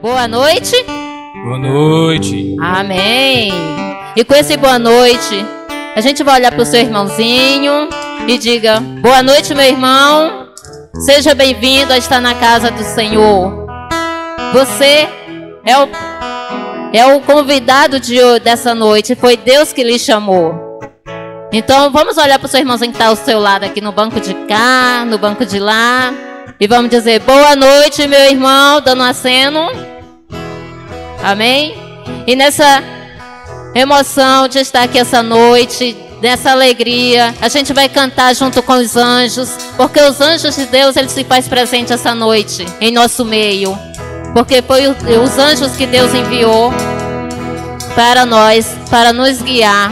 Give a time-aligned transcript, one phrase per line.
[0.00, 0.74] Boa noite.
[1.44, 2.56] Boa noite.
[2.58, 3.52] Amém.
[4.16, 5.44] E com esse boa noite,
[5.94, 7.86] a gente vai olhar para o seu irmãozinho
[8.26, 10.48] e diga: Boa noite, meu irmão.
[11.04, 13.66] Seja bem-vindo a estar na casa do Senhor.
[14.54, 15.06] Você
[15.66, 15.88] é o,
[16.94, 19.14] é o convidado de, dessa noite.
[19.14, 20.80] Foi Deus que lhe chamou.
[21.52, 24.18] Então vamos olhar para o seu irmãozinho que está ao seu lado aqui no banco
[24.18, 26.29] de cá, no banco de lá.
[26.58, 29.66] E vamos dizer boa noite, meu irmão, dando um aceno.
[31.22, 31.74] Amém?
[32.26, 32.82] E nessa
[33.74, 38.96] emoção de estar aqui essa noite, nessa alegria, a gente vai cantar junto com os
[38.96, 43.76] anjos, porque os anjos de Deus, eles se faz presente essa noite em nosso meio.
[44.34, 46.72] Porque foi os anjos que Deus enviou
[47.94, 49.90] para nós, para nos guiar,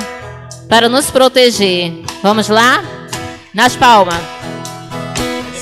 [0.69, 1.92] para nos proteger.
[2.23, 2.83] Vamos lá?
[3.53, 4.20] Nas palmas.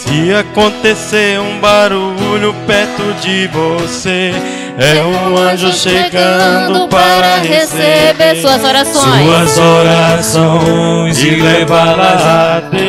[0.07, 4.33] Se acontecer um barulho perto de você,
[4.79, 9.27] é um anjo chegando para receber suas orações.
[9.27, 12.87] Suas orações e levá-las a Deus.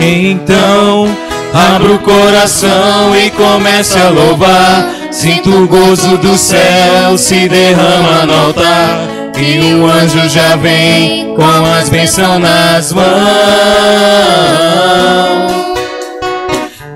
[0.00, 1.16] Então,
[1.54, 4.84] abra o coração e comece a louvar.
[5.12, 9.19] Sinto o gozo do céu se derrama no altar.
[9.42, 11.42] E o anjo já vem com
[11.78, 13.06] as bênçãos nas mãos.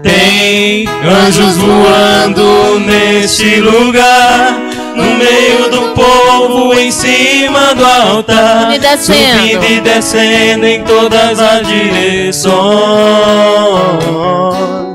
[0.03, 0.87] Tem
[1.27, 4.59] anjos voando neste lugar,
[4.95, 9.41] no meio do povo, em cima do altar, e descendo.
[9.41, 12.55] subindo e descendo em todas as direções.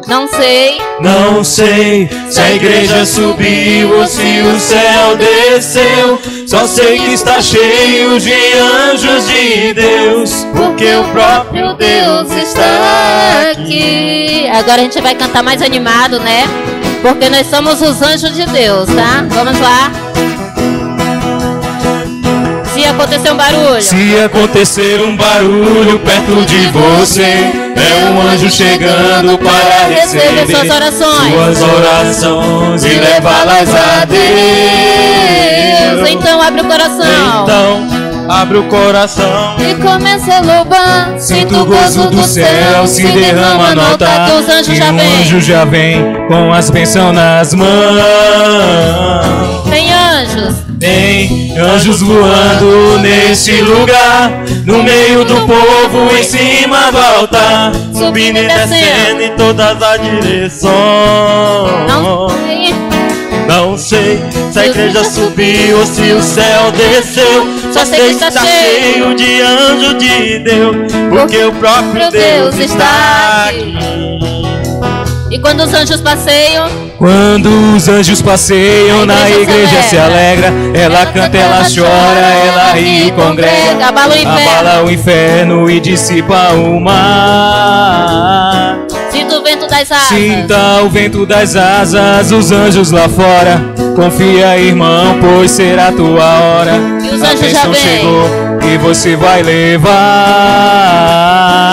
[0.10, 0.82] Não sei.
[1.00, 6.20] Não sei se a igreja subiu ou se o céu desceu.
[6.48, 8.34] Só sei que está cheio de
[8.92, 14.50] anjos de Deus, porque o próprio Deus está aqui.
[14.52, 16.44] Agora a gente vai cantar mais animado, né?
[17.04, 19.24] Porque nós somos os anjos de Deus, tá?
[19.30, 19.92] Vamos lá.
[22.90, 23.82] Se acontecer um barulho.
[23.82, 30.70] Se acontecer um barulho perto de você, é um anjo chegando para Receber receber suas
[30.76, 31.34] orações.
[31.34, 36.10] suas orações e levá-las a Deus.
[36.10, 37.44] Então abre o coração.
[37.44, 39.58] Então, abre o coração.
[39.58, 41.16] E começa a louvar.
[41.18, 44.30] Sinto o gozo do céu se derrama no altar.
[44.36, 45.22] Os anjos já um vêm.
[45.22, 47.70] anjo já vem com as bênçãos nas mãos.
[49.70, 50.56] Tem anjos.
[50.80, 54.32] Tem anjos voando neste lugar,
[54.66, 60.72] no meio do povo, em cima do altar, subindo e descendo em todas as direções.
[61.86, 62.30] Não.
[63.50, 64.20] Não sei
[64.52, 67.48] se a igreja subiu ou se o céu desceu.
[67.74, 70.76] Só sei que está cheio de anjo de Deus,
[71.10, 73.76] porque o próprio Deus está aqui.
[75.32, 81.36] E quando os anjos passeiam, Quando os anjos passeiam na igreja se alegra, ela canta,
[81.36, 84.50] ela chora, ela ri e congrega, abala o inferno.
[84.52, 88.89] abala o inferno e dissipa o mar.
[89.12, 90.08] Sinta o vento das asas.
[90.08, 93.62] Sinta o vento das asas, os anjos lá fora.
[93.96, 96.74] Confia, irmão, pois será tua hora.
[97.04, 97.74] E os A anjos já vêm.
[97.76, 98.30] chegou
[98.74, 99.94] e você vai levar.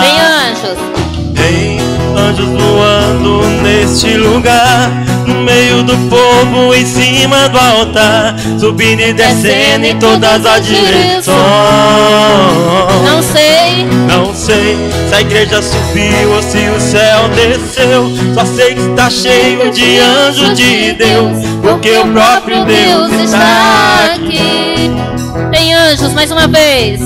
[0.01, 0.96] Tem anjos.
[2.37, 4.91] Anjos voando neste lugar,
[5.25, 11.25] no meio do povo, em cima do altar, subindo e descendo em todas as direções.
[13.03, 13.87] Não sei.
[14.07, 14.77] Não sei
[15.09, 18.11] se a igreja subiu ou se o céu desceu.
[18.35, 24.91] Só sei que está cheio de anjos de Deus, porque o próprio Deus está aqui.
[25.51, 26.99] Tem anjos, mais uma vez.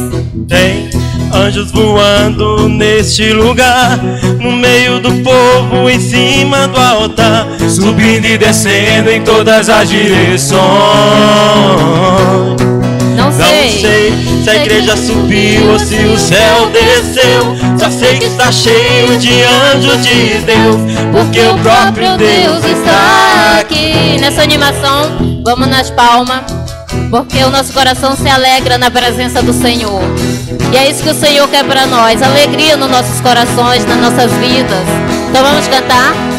[0.49, 0.90] Tem
[1.33, 3.97] anjos voando neste lugar,
[4.39, 10.61] no meio do povo, em cima do altar, subindo e descendo em todas as direções.
[13.15, 13.81] Não Não sei.
[13.81, 17.55] sei se a igreja subiu ou se o céu desceu.
[17.79, 20.77] Só sei que está cheio de anjos de Deus,
[21.11, 24.17] porque o próprio Deus está aqui.
[24.19, 26.41] Nessa animação, vamos nas palmas.
[27.09, 30.01] Porque o nosso coração se alegra na presença do Senhor.
[30.71, 34.31] E é isso que o Senhor quer para nós: alegria nos nossos corações, nas nossas
[34.33, 34.85] vidas.
[35.29, 36.30] Então vamos cantar?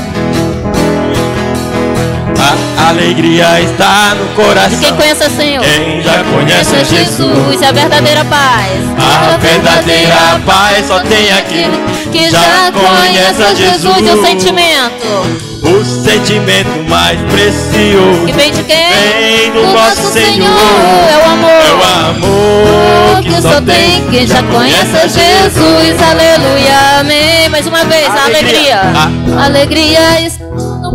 [2.39, 4.79] A alegria está no De coração.
[4.81, 5.65] quem conhece o Senhor?
[5.65, 7.63] Quem já conhece a Jesus.
[7.63, 8.73] é a verdadeira paz.
[8.99, 11.81] A verdadeira paz só tem aquele
[12.11, 18.77] que já conhece Jesus e o sentimento O sentimento mais precioso que vem de quem?
[18.93, 20.49] vem do nosso Senhor.
[20.49, 22.11] É o É o amor.
[22.11, 26.03] amor que só tem quem já conhece Jesus.
[26.03, 27.49] Aleluia, amém.
[27.49, 28.81] Mais uma vez, a alegria.
[28.81, 29.39] Alegria.
[29.41, 30.45] A alegria está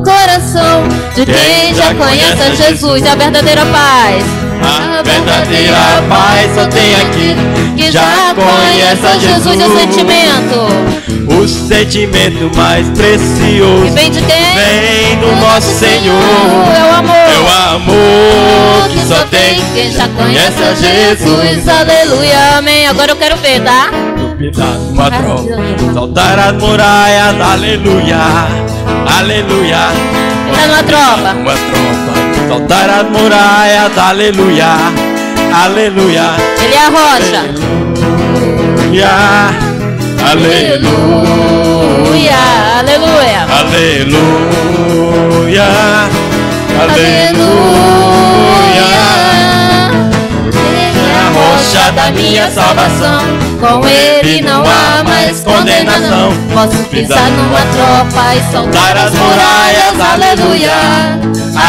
[0.08, 4.24] coração de quem já conhece Jesus e a verdadeira paz.
[4.64, 7.36] A verdadeira paz só tem aqui
[7.76, 10.88] que já conhece Jesus e o sentimento.
[11.28, 14.56] O sentimento mais precioso que vem de quem?
[14.56, 16.16] Vem do nosso Senhor.
[16.74, 17.16] É o amor.
[17.16, 21.68] É o amor que só tem quem já conhece Jesus.
[21.68, 22.88] Aleluia, amém.
[22.88, 23.92] Agora eu quero ver, tá?
[24.40, 25.58] Uma tropa,
[25.96, 28.20] saltar as muralhas, aleluia,
[29.18, 29.90] aleluia.
[30.54, 31.34] Tá numa tropa.
[31.34, 32.14] Uma tropa,
[32.48, 34.78] saltar as muralhas, aleluia,
[35.52, 36.36] aleluia.
[36.64, 37.46] Ele é a rocha.
[38.88, 39.10] Aleluia.
[40.30, 42.38] Aleluia,
[42.78, 45.68] aleluia, aleluia,
[46.80, 46.96] aleluia.
[46.96, 47.08] Ele
[51.92, 53.22] da minha salvação.
[53.60, 56.32] Com ele não há mais condenação.
[56.54, 60.00] Posso pisar numa tropa e soltar as muralhas.
[60.14, 60.74] Aleluia,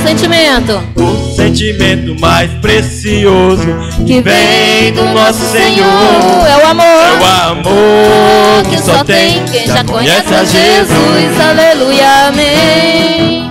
[0.08, 0.72] Sentimento?
[0.96, 3.66] O sentimento mais precioso
[4.06, 9.66] que vem do nosso Senhor é o amor, é o amor que só tem quem
[9.66, 11.40] já conhece a Jesus.
[11.40, 13.48] Aleluia, amém.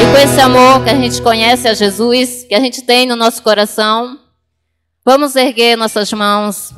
[0.00, 3.14] E com esse amor que a gente conhece a Jesus, que a gente tem no
[3.14, 4.18] nosso coração,
[5.04, 6.72] vamos erguer nossas mãos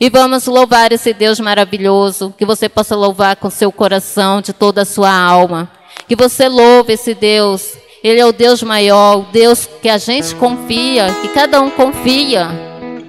[0.00, 4.82] e vamos louvar esse Deus maravilhoso, que você possa louvar com seu coração, de toda
[4.82, 5.70] a sua alma.
[6.08, 7.83] Que você louve esse Deus.
[8.04, 12.50] Ele é o Deus maior, o Deus que a gente confia, que cada um confia.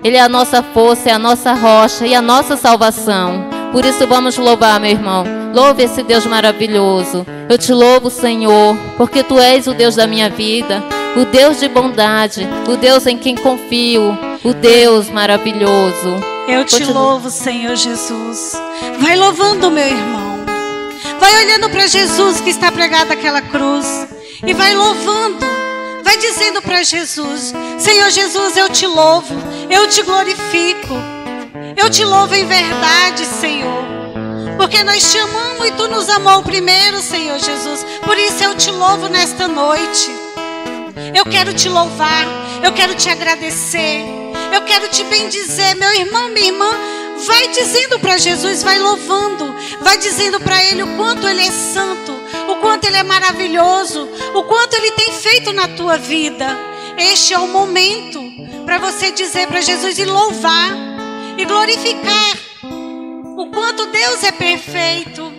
[0.01, 3.43] Ele é a nossa força, é a nossa rocha e a nossa salvação.
[3.73, 5.25] Por isso vamos louvar, meu irmão.
[5.53, 7.27] Louve esse Deus maravilhoso.
[7.49, 10.81] Eu te louvo, Senhor, porque tu és o Deus da minha vida,
[11.17, 16.23] o Deus de bondade, o Deus em quem confio, o Deus maravilhoso.
[16.47, 18.53] Eu te louvo, Senhor Jesus.
[19.01, 20.45] Vai louvando, meu irmão.
[21.19, 24.14] Vai olhando para Jesus que está pregado aquela cruz
[24.45, 25.45] e vai louvando.
[26.03, 29.35] Vai dizendo para Jesus: Senhor Jesus, eu te louvo,
[29.69, 30.93] eu te glorifico.
[31.77, 33.83] Eu te louvo em verdade, Senhor.
[34.57, 37.85] Porque nós te amamos e tu nos amou primeiro, Senhor Jesus.
[38.03, 40.09] Por isso eu te louvo nesta noite.
[41.13, 42.25] Eu quero te louvar,
[42.63, 44.03] eu quero te agradecer,
[44.53, 46.69] eu quero te bendizer, meu irmão, minha irmã.
[47.25, 52.14] Vai dizendo para Jesus, vai louvando, vai dizendo para Ele o quanto Ele é santo,
[52.65, 56.57] quanto Ele é maravilhoso, o quanto Ele tem feito na tua vida.
[56.97, 58.19] Este é o momento
[58.65, 60.71] para você dizer para Jesus e louvar
[61.37, 62.33] e glorificar
[63.37, 65.31] o quanto Deus é perfeito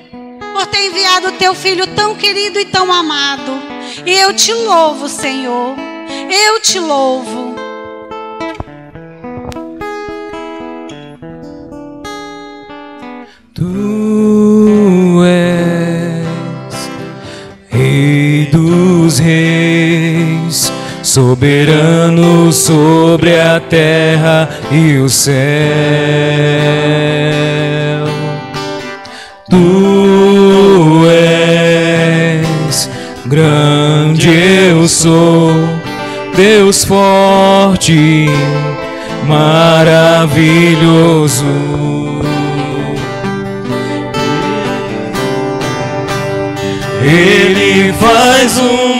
[0.53, 3.61] por ter enviado o teu filho tão querido e tão amado.
[4.07, 5.75] E eu te louvo, Senhor.
[6.31, 7.36] Eu te louvo.
[21.17, 25.33] Soberano sobre a terra e o céu.
[29.49, 32.91] Tu és
[33.25, 35.55] grande, eu sou
[36.37, 38.27] Deus forte,
[39.27, 40.37] maravilhoso.
[47.03, 48.97] Ele faz o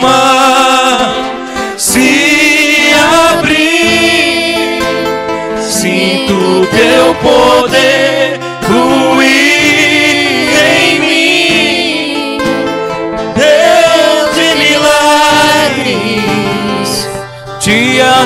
[7.21, 9.47] poder fluir.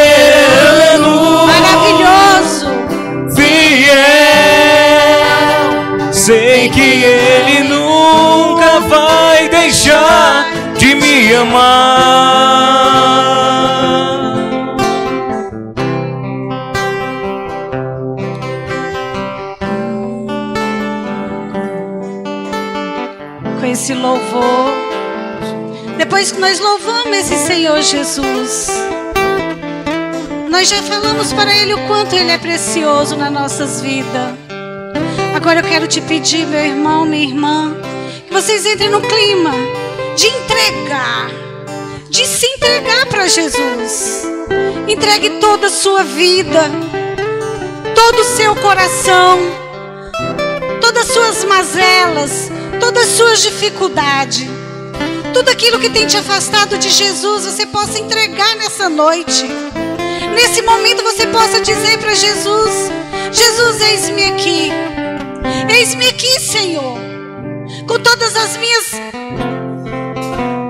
[6.29, 10.45] sei que Ele nunca vai deixar
[10.77, 11.78] de me amar.
[26.19, 28.67] Depois que nós louvamos esse Senhor Jesus,
[30.49, 34.35] nós já falamos para Ele o quanto Ele é precioso nas nossas vidas.
[35.33, 37.73] Agora eu quero te pedir, meu irmão, minha irmã,
[38.27, 39.53] que vocês entrem no clima
[40.17, 41.29] de entregar,
[42.09, 44.23] de se entregar para Jesus.
[44.89, 46.69] Entregue toda a sua vida,
[47.95, 49.39] todo o seu coração,
[50.81, 54.58] todas as suas mazelas, todas as suas dificuldades.
[55.33, 59.45] Tudo aquilo que tem te afastado de Jesus, você possa entregar nessa noite.
[60.33, 62.91] Nesse momento você possa dizer para Jesus:
[63.31, 64.71] Jesus, eis-me aqui.
[65.69, 66.97] Eis-me aqui, Senhor.
[67.87, 68.93] Com todas as minhas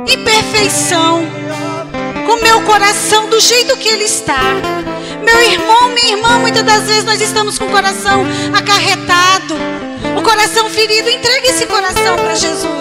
[0.08, 1.24] imperfeição,
[2.26, 4.56] com meu coração do jeito que ele está.
[5.24, 9.56] Meu irmão, minha irmã, muitas das vezes nós estamos com o coração acarretado,
[10.18, 11.10] o coração ferido.
[11.10, 12.79] Entregue esse coração para Jesus.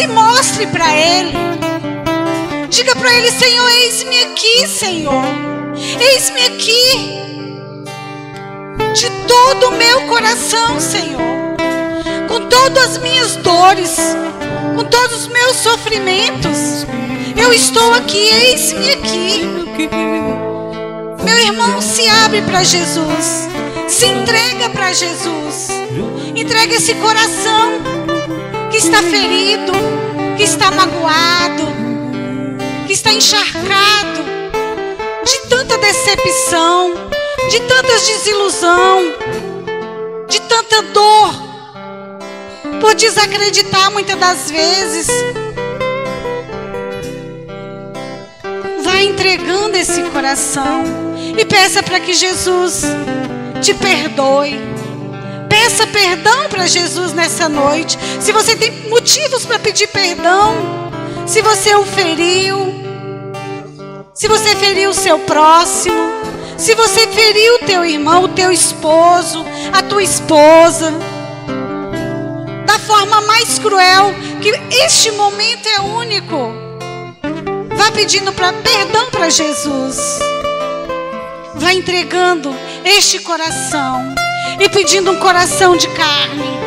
[0.00, 1.34] Se mostre para Ele.
[2.70, 5.24] Diga para Ele, Senhor, eis-me aqui, Senhor.
[6.00, 7.20] Eis-me aqui.
[8.94, 11.20] De todo o meu coração, Senhor.
[12.28, 13.98] Com todas as minhas dores,
[14.74, 16.86] com todos os meus sofrimentos.
[17.36, 19.44] Eu estou aqui, eis-me aqui.
[21.22, 23.50] Meu irmão, se abre para Jesus.
[23.86, 25.68] Se entrega para Jesus.
[26.34, 27.99] Entrega esse coração
[28.70, 29.72] que está ferido,
[30.36, 31.66] que está magoado,
[32.86, 34.20] que está encharcado
[35.24, 36.92] de tanta decepção,
[37.50, 39.02] de tanta desilusão,
[40.28, 41.34] de tanta dor,
[42.80, 45.08] por desacreditar muitas das vezes.
[48.82, 50.84] Vai entregando esse coração
[51.36, 52.82] e peça para que Jesus
[53.60, 54.79] te perdoe.
[55.60, 57.98] Peça perdão para Jesus nessa noite.
[58.18, 60.54] Se você tem motivos para pedir perdão,
[61.26, 62.56] se você o feriu,
[64.14, 66.00] se você feriu o seu próximo,
[66.56, 70.94] se você feriu o teu irmão, o teu esposo, a tua esposa,
[72.64, 74.48] da forma mais cruel, que
[74.82, 76.54] este momento é único.
[77.76, 79.98] Vá pedindo pra, perdão para Jesus.
[81.54, 82.50] Vá entregando
[82.82, 84.14] este coração
[84.58, 86.60] e pedindo um coração de carne.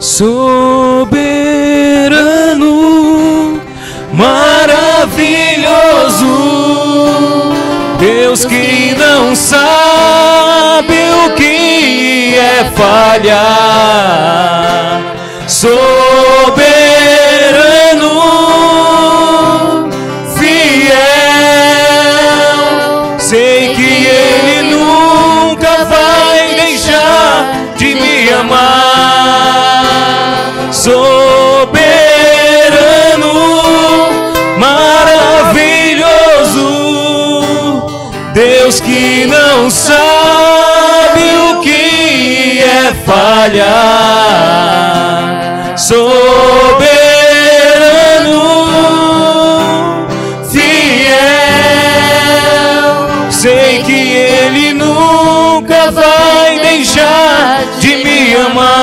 [0.00, 1.10] Soberano,
[4.12, 5.56] maravilhoso,
[7.98, 10.94] Deus que não sabe
[11.26, 13.98] o que é falhar.
[15.48, 16.67] Soberano,
[42.88, 43.68] é falhar.
[45.76, 46.78] Soberano,
[50.50, 50.68] fiel,
[53.30, 58.78] sei que Ele nunca vai deixar de me amar.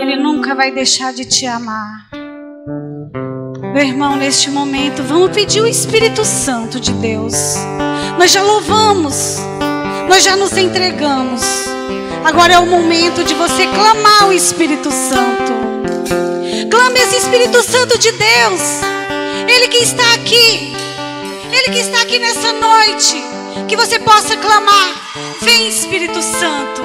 [0.00, 2.08] Ele nunca vai deixar de te amar.
[3.72, 7.54] Meu irmão, neste momento, vamos pedir o Espírito Santo de Deus.
[8.18, 9.38] Nós já louvamos,
[10.10, 11.40] nós já nos entregamos.
[12.24, 15.52] Agora é o momento de você clamar o Espírito Santo.
[16.68, 18.60] Clame esse Espírito Santo de Deus.
[19.48, 20.76] Ele que está aqui.
[21.52, 23.22] Ele que está aqui nessa noite.
[23.68, 25.12] Que você possa clamar.
[25.42, 26.82] Vem, Espírito Santo.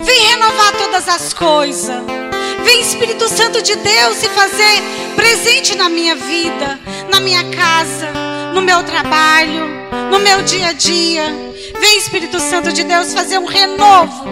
[0.00, 2.02] Vem renovar todas as coisas.
[2.64, 4.82] Vem, Espírito Santo de Deus, se fazer
[5.14, 6.80] presente na minha vida,
[7.10, 8.10] na minha casa,
[8.54, 9.68] no meu trabalho,
[10.10, 11.49] no meu dia a dia.
[11.80, 14.24] Vem, Espírito Santo de Deus, fazer um renovo.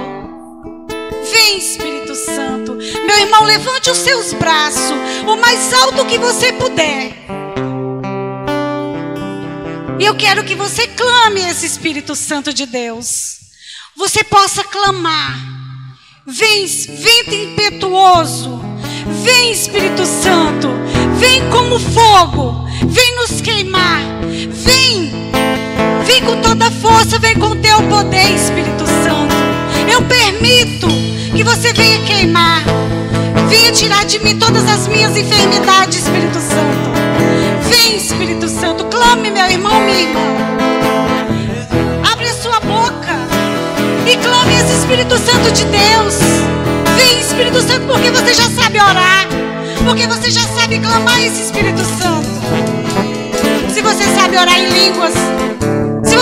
[1.32, 2.74] Vem, Espírito Santo.
[2.74, 7.16] Meu irmão, levante os seus braços o mais alto que você puder.
[9.98, 13.38] E eu quero que você clame esse Espírito Santo de Deus.
[13.96, 15.36] Você possa clamar.
[16.26, 18.60] Vem, vento impetuoso.
[19.24, 20.68] Vem, Espírito Santo.
[21.18, 22.68] Vem como fogo.
[22.86, 24.02] Vem nos queimar.
[24.50, 25.27] Vem.
[26.18, 27.16] Vem com toda força.
[27.20, 29.36] Vem com teu poder, Espírito Santo.
[29.88, 30.88] Eu permito
[31.32, 32.64] que você venha queimar.
[33.48, 37.70] Venha tirar de mim todas as minhas enfermidades, Espírito Santo.
[37.70, 38.84] Vem, Espírito Santo.
[38.86, 40.20] Clame, meu irmão, minha irmã.
[42.10, 43.16] Abre a sua boca.
[44.04, 46.16] Poderoso Espírito Santo de Deus.
[46.96, 49.28] Vem, Espírito Santo, porque você já sabe orar.
[49.84, 52.28] Porque você já sabe clamar esse Espírito Santo.
[53.72, 55.14] Se você sabe orar em línguas.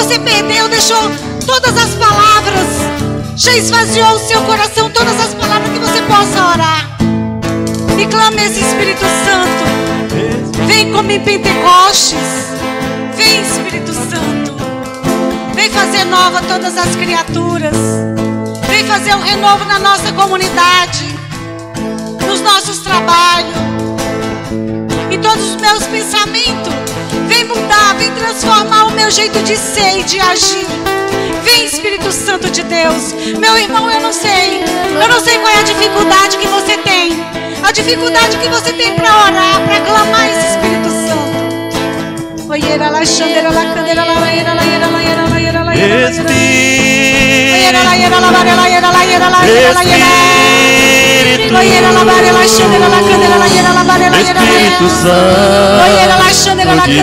[0.07, 1.11] Você perdeu, deixou
[1.45, 2.69] todas as palavras.
[3.35, 6.87] Já esvaziou o seu coração, todas as palavras que você possa orar.
[7.99, 10.65] E clame esse Espírito Santo.
[10.69, 12.21] Vem como em Pentecostes.
[13.17, 14.55] Vem, Espírito Santo.
[15.57, 17.77] Vem fazer nova todas as criaturas.
[18.69, 21.19] Vem fazer um renovo na nossa comunidade,
[22.25, 23.57] nos nossos trabalhos,
[25.11, 26.76] em todos os meus pensamentos.
[27.99, 30.67] Vem transformar o meu jeito de ser e de agir.
[31.43, 33.13] Vem, Espírito Santo de Deus.
[33.39, 34.63] Meu irmão, eu não sei.
[35.01, 37.13] Eu não sei qual é a dificuldade que você tem.
[37.63, 42.51] A dificuldade que você tem para orar, para clamar esse Espírito Santo.
[42.51, 44.07] Oiera la era era era era era.
[44.07, 45.23] Era era era
[49.73, 50.36] era era.
[54.19, 55.27] Espírito, Santo
[56.87, 57.03] de.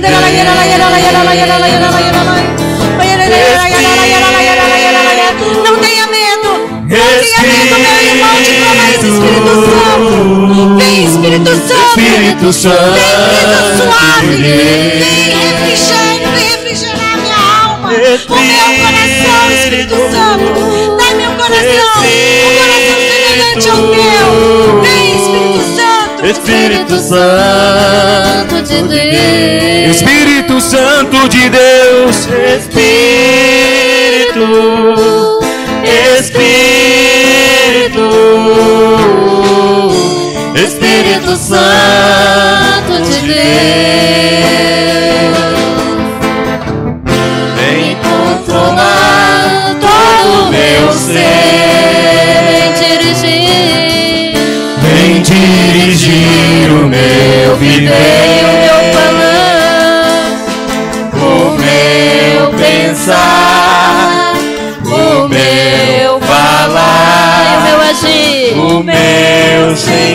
[5.64, 6.50] Não tenha medo.
[6.74, 8.52] Não tenha medo, meu irmão, de
[9.08, 10.12] Espírito Santo.
[10.78, 12.00] Vem, Espírito Santo.
[12.00, 14.36] Espírito Santo Vem, suave.
[14.36, 15.44] Vem, Deus.
[15.52, 16.30] refrigério.
[16.32, 17.88] Vem refrigerar minha alma.
[17.88, 18.18] O meu
[18.80, 20.52] coração, Espírito Santo.
[20.98, 21.94] Dá-me um coração.
[22.44, 23.93] Um coração semelhante ao
[26.44, 29.96] Espírito Santo de Deus.
[29.96, 33.00] Espírito Santo de Deus Espírito
[36.18, 36.50] Espírito
[40.54, 43.93] Espírito Santo de Deus.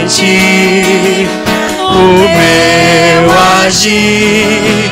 [0.09, 1.29] Sentir,
[1.81, 3.31] o meu
[3.66, 4.88] agir.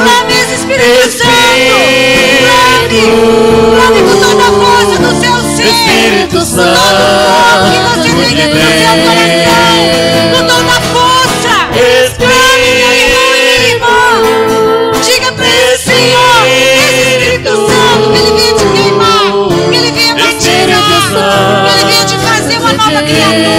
[0.00, 1.28] Espírito, esse Espírito Santo.
[3.76, 5.66] Clame com toda a força do seu ser.
[5.66, 9.39] Espírito Com todo o fogo que você tem dentro do seu coração.
[23.12, 23.49] Uma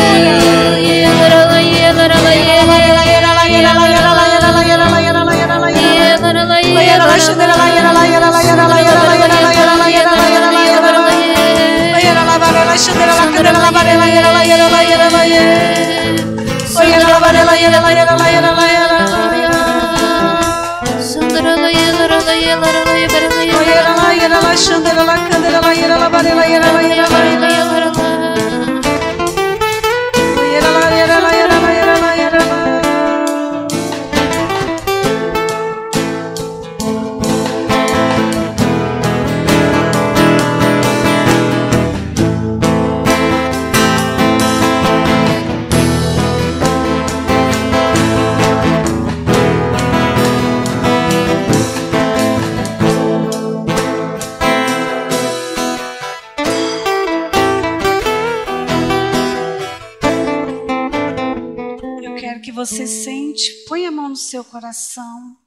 [64.32, 65.38] seu coração.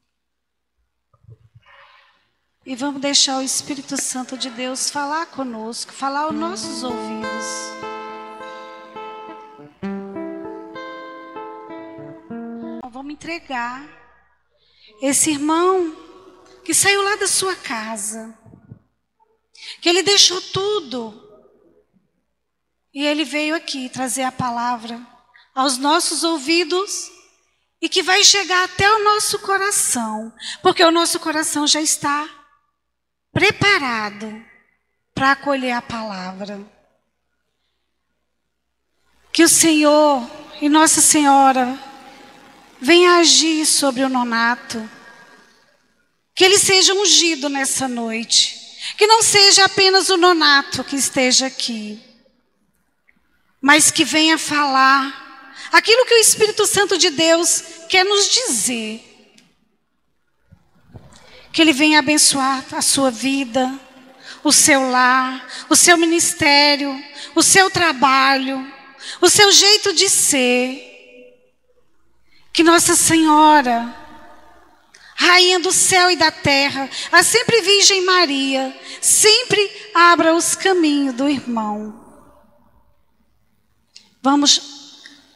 [2.67, 7.47] E vamos deixar o Espírito Santo de Deus falar conosco, falar aos nossos ouvidos.
[12.77, 13.89] Então, Vamos entregar
[15.01, 15.97] esse irmão
[16.63, 18.39] que saiu lá da sua casa,
[19.81, 21.23] que ele deixou tudo
[22.93, 25.01] e ele veio aqui trazer a palavra
[25.55, 27.14] aos nossos ouvidos
[27.81, 30.33] e que vai chegar até o nosso coração,
[30.63, 32.29] porque o nosso coração já está
[33.33, 34.45] preparado
[35.15, 36.65] para acolher a palavra.
[39.33, 40.29] Que o Senhor
[40.61, 41.79] e Nossa Senhora
[42.81, 44.89] venha agir sobre o nonato.
[46.35, 48.65] Que ele seja ungido nessa noite.
[48.97, 52.01] Que não seja apenas o nonato que esteja aqui,
[53.61, 55.24] mas que venha falar
[55.75, 59.03] aquilo que o Espírito Santo de Deus quer nos dizer.
[61.53, 63.79] Que Ele venha abençoar a sua vida,
[64.45, 66.97] o seu lar, o seu ministério,
[67.35, 68.65] o seu trabalho,
[69.21, 70.93] o seu jeito de ser.
[72.53, 73.93] Que Nossa Senhora,
[75.17, 81.29] Rainha do céu e da terra, a sempre Virgem Maria, sempre abra os caminhos do
[81.29, 82.01] irmão.
[84.23, 84.74] Vamos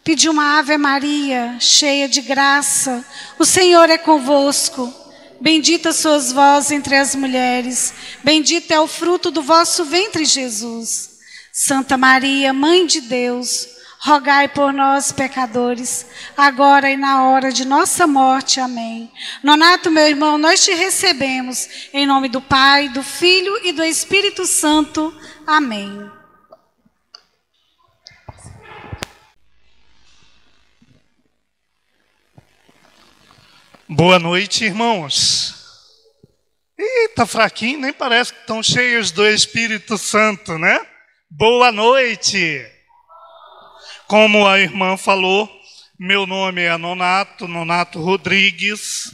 [0.09, 3.05] pedir uma Ave Maria, cheia de graça.
[3.39, 4.91] O Senhor é convosco.
[5.39, 7.93] Bendita sois vós entre as mulheres,
[8.25, 11.11] bendito é o fruto do vosso ventre, Jesus.
[11.53, 13.69] Santa Maria, Mãe de Deus,
[14.01, 18.61] rogai por nós, pecadores, agora e na hora de nossa morte.
[18.61, 19.13] Amém.
[19.43, 24.47] Nonato, meu irmão, nós te recebemos, em nome do Pai, do Filho e do Espírito
[24.47, 25.15] Santo.
[25.47, 26.18] Amém.
[33.91, 35.55] Boa noite, irmãos.
[36.79, 40.79] Eita, fraquinho, nem parece que estão cheios do Espírito Santo, né?
[41.31, 42.71] Boa noite.
[44.07, 45.51] Como a irmã falou,
[45.99, 49.11] meu nome é Nonato, Nonato Rodrigues.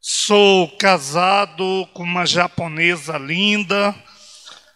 [0.00, 3.94] Sou casado com uma japonesa linda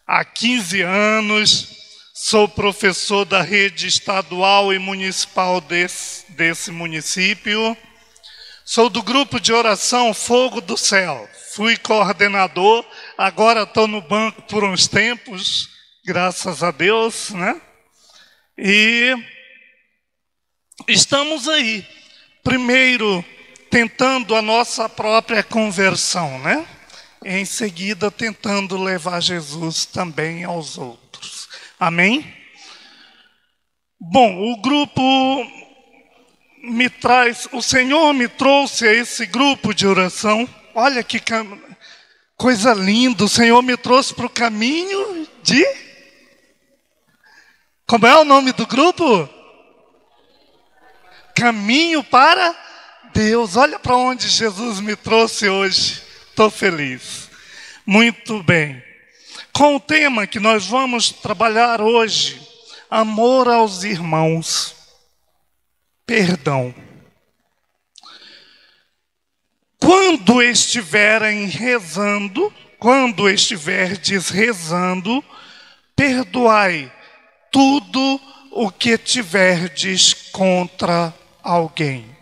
[0.07, 1.79] há 15 anos.
[2.13, 7.75] Sou professor da rede estadual e municipal desse, desse município
[8.71, 11.27] Sou do grupo de oração Fogo do Céu.
[11.55, 12.85] Fui coordenador,
[13.17, 15.71] agora estou no banco por uns tempos,
[16.05, 17.59] graças a Deus, né?
[18.59, 19.17] E
[20.87, 21.83] estamos aí,
[22.45, 23.25] primeiro
[23.71, 26.69] tentando a nossa própria conversão, né?
[27.25, 31.49] Em seguida, tentando levar Jesus também aos outros.
[31.81, 32.37] Amém?
[33.99, 35.03] Bom, o grupo
[36.63, 40.49] me traz, o Senhor me trouxe a esse grupo de oração.
[40.75, 41.21] Olha que
[42.37, 45.65] coisa linda, o Senhor me trouxe para o caminho de.
[47.87, 49.29] Como é o nome do grupo?
[51.35, 52.55] Caminho para
[53.15, 53.57] Deus.
[53.57, 56.03] Olha para onde Jesus me trouxe hoje.
[56.29, 57.31] Estou feliz.
[57.87, 58.83] Muito bem.
[59.53, 62.41] Com o tema que nós vamos trabalhar hoje:
[62.91, 64.78] amor aos irmãos
[66.09, 66.75] perdão.
[69.79, 75.23] Quando estiverem rezando, quando estiverdes rezando,
[75.95, 76.91] perdoai
[77.53, 78.19] tudo
[78.53, 82.17] o que tiverdes contra alguém.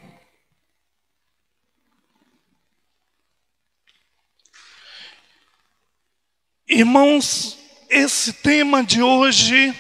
[6.68, 7.56] Irmãos,
[7.88, 9.72] esse tema de hoje,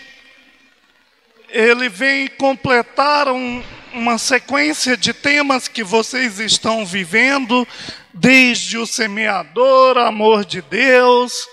[1.48, 3.60] ele vem completar um,
[3.96, 7.66] uma sequência de temas que vocês estão vivendo,
[8.12, 11.48] desde o semeador, amor de Deus,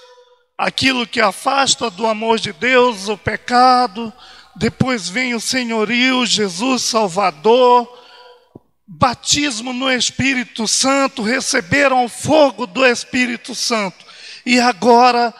[0.57, 4.11] aquilo que afasta do amor de Deus, o pecado,
[4.55, 7.87] depois vem o senhorio, Jesus Salvador,
[8.85, 14.05] batismo no Espírito Santo, receberam o fogo do Espírito Santo.
[14.45, 15.33] E agora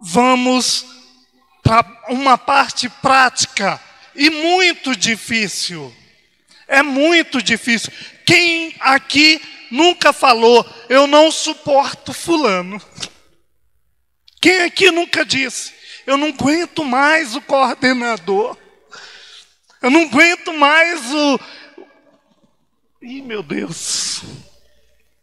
[0.00, 0.86] vamos
[1.62, 3.78] para uma parte prática
[4.16, 5.94] e muito difícil.
[6.68, 7.90] É muito difícil.
[8.26, 12.80] Quem aqui nunca falou, eu não suporto Fulano?
[14.40, 15.72] Quem aqui nunca disse,
[16.06, 18.56] eu não aguento mais o coordenador?
[19.80, 21.40] Eu não aguento mais o.
[23.00, 24.22] Ih, meu Deus.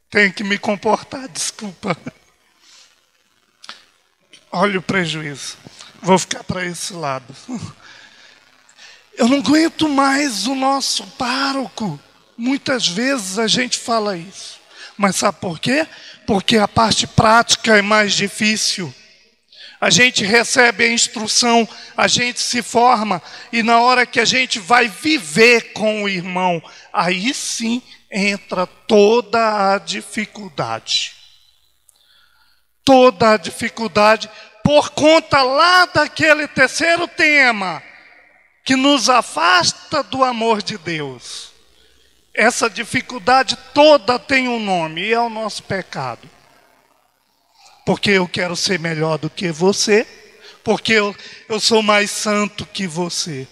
[0.10, 1.96] Tenho que me comportar, desculpa.
[4.52, 5.58] Olha o prejuízo.
[6.02, 7.36] Vou ficar para esse lado.
[9.18, 12.00] Eu não aguento mais o nosso pároco.
[12.38, 14.60] Muitas vezes a gente fala isso.
[14.98, 15.88] Mas sabe por quê?
[16.28, 18.94] Porque a parte prática é mais difícil.
[19.80, 24.58] A gente recebe a instrução, a gente se forma, e na hora que a gente
[24.58, 31.14] vai viver com o irmão, aí sim entra toda a dificuldade.
[32.84, 34.30] Toda a dificuldade
[34.64, 37.82] por conta lá daquele terceiro tema
[38.66, 41.52] que nos afasta do amor de Deus.
[42.34, 46.28] Essa dificuldade toda tem um nome, e é o nosso pecado.
[47.86, 50.06] Porque eu quero ser melhor do que você,
[50.64, 51.16] porque eu,
[51.48, 53.48] eu sou mais santo que você.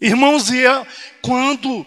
[0.00, 0.86] Irmãos, e é
[1.20, 1.86] quando,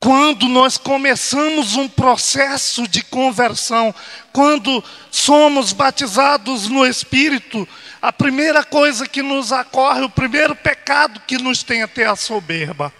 [0.00, 3.94] quando nós começamos um processo de conversão,
[4.32, 7.66] quando somos batizados no Espírito,
[8.00, 12.92] a primeira coisa que nos ocorre, o primeiro pecado que nos tem até a soberba.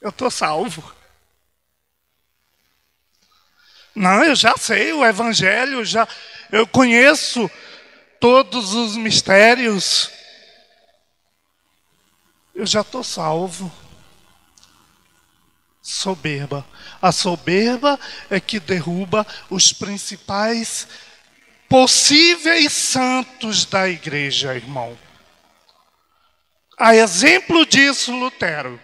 [0.00, 0.94] Eu estou salvo.
[3.94, 6.08] Não, eu já sei o evangelho, já
[6.50, 7.50] eu conheço
[8.20, 10.10] todos os mistérios.
[12.54, 13.72] Eu já estou salvo.
[15.80, 16.64] Soberba.
[17.00, 17.98] A soberba
[18.30, 20.86] é que derruba os principais
[21.72, 24.98] possíveis santos da igreja, irmão.
[26.78, 28.78] A exemplo disso, Lutero.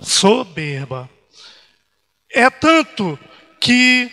[0.00, 1.10] Soberba.
[2.30, 3.18] É tanto
[3.58, 4.08] que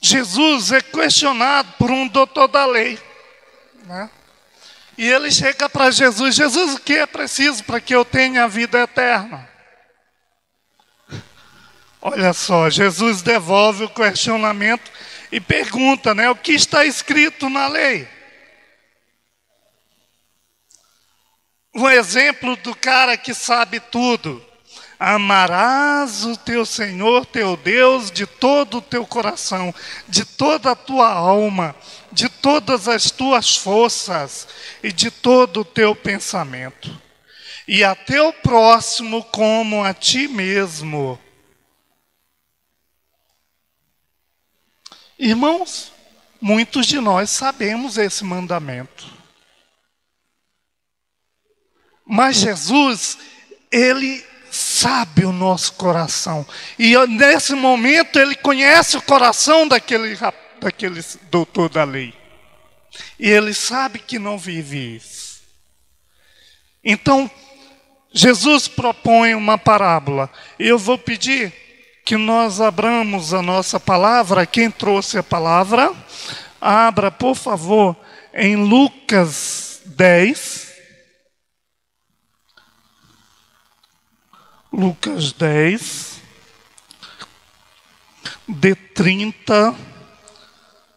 [0.00, 3.00] Jesus é questionado por um doutor da lei.
[3.82, 4.08] Né?
[4.96, 8.48] E ele chega para Jesus: Jesus, o que é preciso para que eu tenha a
[8.48, 9.55] vida eterna?
[12.08, 14.92] Olha só, Jesus devolve o questionamento
[15.32, 18.06] e pergunta, né, o que está escrito na lei?
[21.74, 24.40] Um exemplo do cara que sabe tudo.
[25.00, 29.74] Amarás o teu Senhor, teu Deus, de todo o teu coração,
[30.06, 31.74] de toda a tua alma,
[32.12, 34.46] de todas as tuas forças
[34.80, 36.96] e de todo o teu pensamento.
[37.66, 41.18] E a teu próximo como a ti mesmo.
[45.18, 45.92] Irmãos,
[46.40, 49.14] muitos de nós sabemos esse mandamento.
[52.06, 53.18] Mas Jesus,
[53.70, 56.46] ele sabe o nosso coração.
[56.78, 60.16] E nesse momento ele conhece o coração daquele,
[60.60, 62.14] daquele doutor da lei.
[63.18, 65.42] E ele sabe que não vive isso.
[66.84, 67.30] Então,
[68.12, 70.30] Jesus propõe uma parábola.
[70.58, 71.52] Eu vou pedir
[72.06, 74.46] que nós abramos a nossa palavra.
[74.46, 75.92] Quem trouxe a palavra,
[76.60, 77.96] abra, por favor,
[78.32, 80.72] em Lucas 10.
[84.72, 86.20] Lucas 10,
[88.46, 89.74] de 30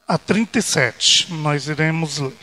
[0.07, 1.33] a 37.
[1.33, 2.33] Nós iremos ler.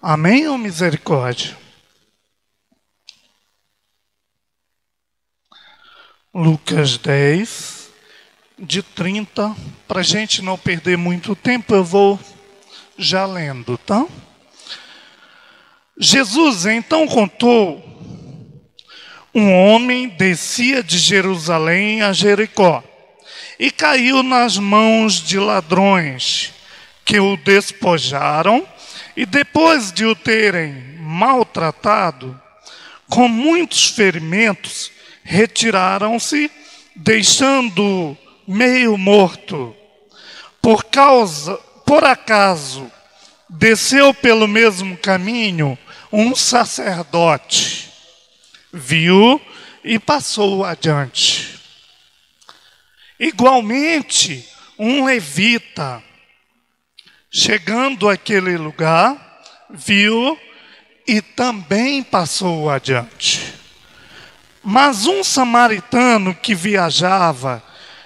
[0.00, 1.59] Amém ou misericórdia?
[6.32, 7.90] Lucas 10,
[8.56, 9.52] de 30,
[9.88, 12.20] para a gente não perder muito tempo, eu vou
[12.96, 14.06] já lendo, tá?
[15.98, 17.84] Jesus então contou:
[19.34, 22.80] um homem descia de Jerusalém a Jericó
[23.58, 26.52] e caiu nas mãos de ladrões,
[27.04, 28.64] que o despojaram
[29.16, 32.40] e depois de o terem maltratado,
[33.08, 36.50] com muitos ferimentos, retiraram-se,
[36.94, 39.74] deixando meio morto.
[40.60, 41.56] Por causa,
[41.86, 42.90] por acaso,
[43.48, 45.78] desceu pelo mesmo caminho
[46.12, 47.90] um sacerdote,
[48.72, 49.40] viu
[49.84, 51.58] e passou adiante.
[53.18, 56.02] Igualmente, um levita,
[57.30, 60.38] chegando àquele lugar, viu
[61.06, 63.54] e também passou adiante.
[64.62, 67.62] Mas um samaritano que viajava,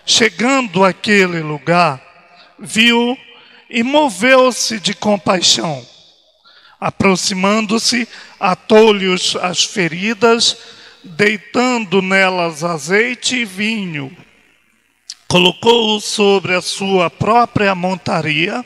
[0.06, 2.00] chegando àquele lugar,
[2.58, 3.18] viu
[3.68, 5.84] e moveu-se de compaixão.
[6.80, 9.06] Aproximando-se, atou-lhe
[9.42, 10.56] as feridas,
[11.02, 14.16] deitando nelas azeite e vinho.
[15.26, 18.64] Colocou-o sobre a sua própria montaria,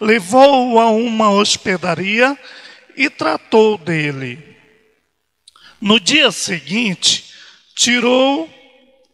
[0.00, 2.36] levou-o a uma hospedaria
[2.96, 4.49] e tratou dele.
[5.80, 7.32] No dia seguinte,
[7.74, 8.52] tirou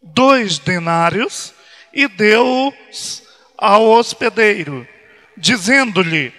[0.03, 1.55] dois denários
[1.93, 3.23] e deu-os
[3.57, 4.87] ao hospedeiro,
[5.37, 6.35] dizendo-lhe: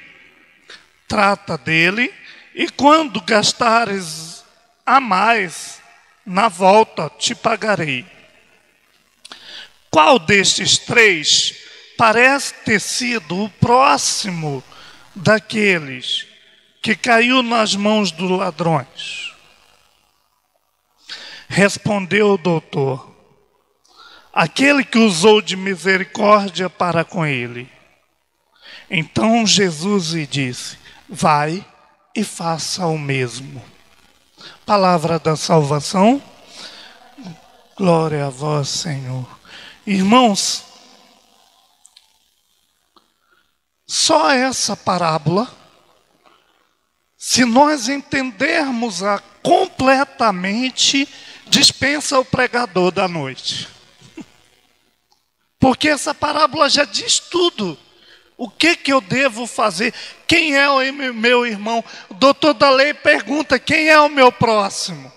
[1.07, 2.13] Trata dele,
[2.53, 4.43] e quando gastares
[4.85, 5.81] a mais,
[6.25, 8.05] na volta te pagarei.
[9.89, 11.55] Qual destes três
[11.97, 14.61] parece ter sido o próximo
[15.15, 16.27] daqueles
[16.81, 19.36] que caiu nas mãos dos ladrões?
[21.47, 23.15] Respondeu o doutor:
[24.33, 27.69] Aquele que usou de misericórdia para com ele.
[28.89, 31.65] Então Jesus lhe disse: Vai
[32.15, 33.63] e faça o mesmo.
[34.65, 36.21] Palavra da salvação.
[37.75, 39.27] Glória a vós, Senhor.
[39.85, 40.65] Irmãos,
[43.85, 45.47] só essa parábola,
[47.17, 51.07] se nós entendermos a completamente,
[51.49, 53.67] dispensa o pregador da noite.
[55.59, 57.77] Porque essa parábola já diz tudo.
[58.37, 59.93] O que, que eu devo fazer?
[60.27, 60.79] Quem é o
[61.13, 61.83] meu irmão?
[62.09, 65.11] O doutor da lei pergunta: quem é o meu próximo?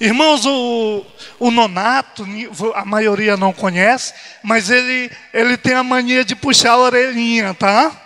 [0.00, 1.04] Irmãos, o,
[1.38, 2.26] o nonato,
[2.74, 8.00] a maioria não conhece, mas ele, ele tem a mania de puxar a orelhinha, tá?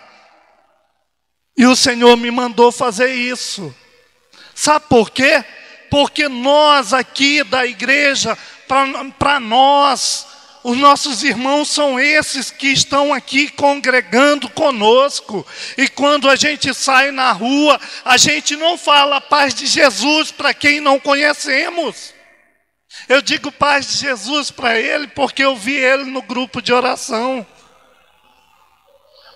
[1.57, 3.75] E o Senhor me mandou fazer isso.
[4.55, 5.45] Sabe por quê?
[5.91, 8.37] Porque nós aqui da igreja,
[9.19, 10.27] para nós,
[10.63, 15.47] os nossos irmãos são esses que estão aqui congregando conosco.
[15.77, 20.53] E quando a gente sai na rua, a gente não fala paz de Jesus para
[20.53, 22.13] quem não conhecemos.
[23.09, 27.47] Eu digo paz de Jesus para ele porque eu vi ele no grupo de oração.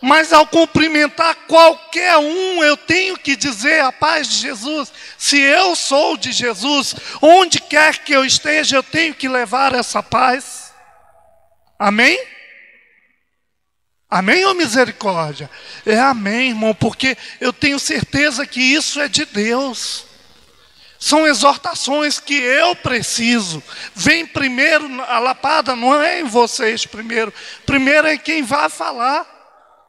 [0.03, 4.93] Mas ao cumprimentar qualquer um, eu tenho que dizer a paz de Jesus.
[5.17, 10.03] Se eu sou de Jesus, onde quer que eu esteja, eu tenho que levar essa
[10.03, 10.73] paz.
[11.79, 12.19] Amém?
[14.11, 15.49] Amém ou misericórdia?
[15.87, 20.05] É amém, irmão, porque eu tenho certeza que isso é de Deus.
[20.99, 23.63] São exortações que eu preciso.
[23.95, 27.33] Vem primeiro, a lapada não é em vocês primeiro.
[27.65, 29.42] Primeiro é quem vai falar.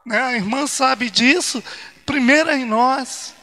[0.04, 0.20] Né?
[0.20, 1.62] A irmã sabe disso.
[2.04, 3.34] Primeiro em nós.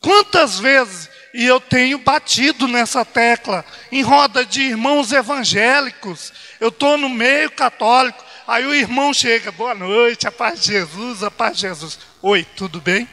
[0.00, 6.32] Quantas vezes e eu tenho batido nessa tecla em roda de irmãos evangélicos.
[6.60, 8.24] Eu estou no meio católico.
[8.46, 11.98] Aí o irmão chega, boa noite, a paz de Jesus, a paz de Jesus.
[12.22, 13.08] Oi, tudo bem?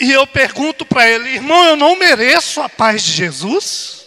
[0.00, 4.06] E eu pergunto para ele, irmão, eu não mereço a paz de Jesus?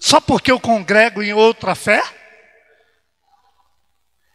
[0.00, 2.02] Só porque eu congrego em outra fé?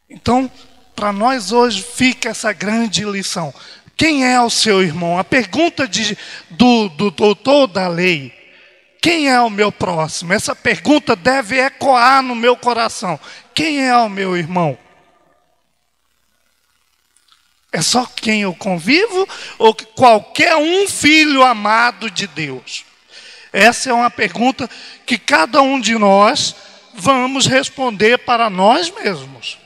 [0.10, 0.52] Então,
[0.96, 3.54] para nós hoje fica essa grande lição.
[3.96, 5.20] Quem é o seu irmão?
[5.20, 6.18] A pergunta de,
[6.50, 8.34] do, do doutor da lei.
[9.02, 10.34] Quem é o meu próximo?
[10.34, 13.20] Essa pergunta deve ecoar no meu coração.
[13.54, 14.78] Quem é o meu irmão?
[17.72, 22.84] É só quem eu convivo ou qualquer um filho amado de Deus?
[23.54, 24.70] Essa é uma pergunta
[25.06, 26.56] que cada um de nós
[26.94, 29.58] vamos responder para nós mesmos.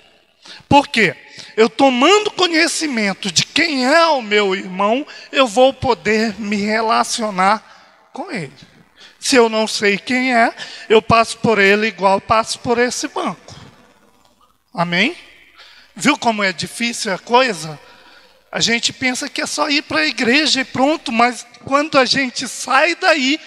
[0.74, 1.16] Por quê?
[1.56, 8.32] eu tomando conhecimento de quem é o meu irmão, eu vou poder me relacionar com
[8.32, 8.52] ele.
[9.20, 10.52] Se eu não sei quem é,
[10.90, 13.54] eu passo por ele igual passo por esse banco.
[14.74, 15.16] Amém?
[15.96, 17.80] Viu como é difícil a coisa?
[18.52, 22.06] A gente pensa que é só ir para a igreja e pronto, mas quando a
[22.06, 23.40] gente sai daí,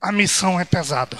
[0.00, 1.16] a missão é pesada.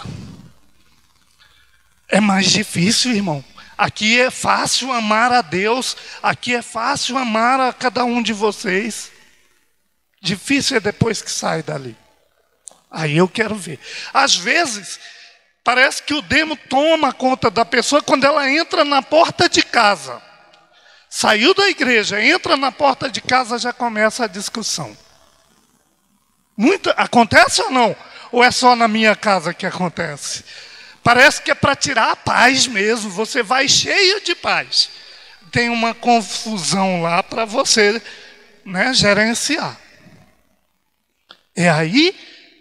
[2.09, 3.45] É mais difícil, irmão.
[3.79, 9.13] Aqui é fácil amar a Deus, aqui é fácil amar a cada um de vocês.
[10.21, 11.97] Difícil é depois que sai dali.
[12.91, 13.79] Aí eu quero ver.
[14.13, 14.99] Às vezes,
[15.63, 20.21] parece que o demo toma conta da pessoa quando ela entra na porta de casa.
[21.09, 24.97] Saiu da igreja, entra na porta de casa, já começa a discussão.
[26.57, 27.95] Muita, acontece ou não?
[28.33, 30.45] Ou é só na minha casa que acontece?
[31.03, 33.11] Parece que é para tirar a paz mesmo.
[33.11, 34.91] Você vai cheio de paz.
[35.51, 38.01] Tem uma confusão lá para você
[38.65, 39.79] né, gerenciar.
[41.57, 42.15] É aí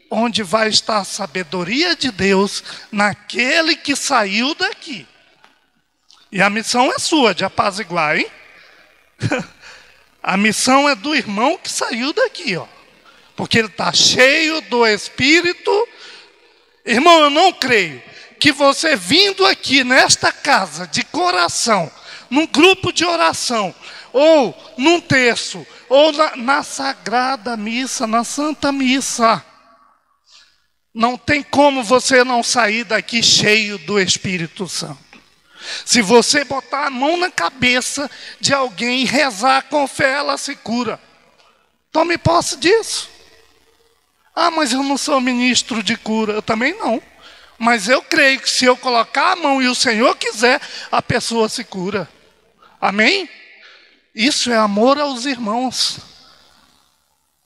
[0.09, 5.05] onde vai estar a sabedoria de Deus naquele que saiu daqui.
[6.31, 8.27] E a missão é sua, de apaziguar, hein?
[10.23, 12.65] a missão é do irmão que saiu daqui, ó.
[13.35, 15.87] Porque ele está cheio do Espírito.
[16.85, 18.01] Irmão, eu não creio
[18.39, 21.91] que você vindo aqui nesta casa de coração,
[22.29, 23.73] num grupo de oração,
[24.13, 29.43] ou num terço, ou na, na sagrada missa, na santa missa,
[30.93, 34.97] não tem como você não sair daqui cheio do Espírito Santo.
[35.85, 40.55] Se você botar a mão na cabeça de alguém e rezar com fé, ela se
[40.55, 40.99] cura.
[41.91, 43.09] Tome posse disso.
[44.35, 46.33] Ah, mas eu não sou ministro de cura.
[46.33, 47.01] Eu também não.
[47.57, 51.49] Mas eu creio que se eu colocar a mão e o Senhor quiser, a pessoa
[51.49, 52.07] se cura.
[52.79, 53.27] Amém?
[54.13, 55.99] Isso é amor aos irmãos.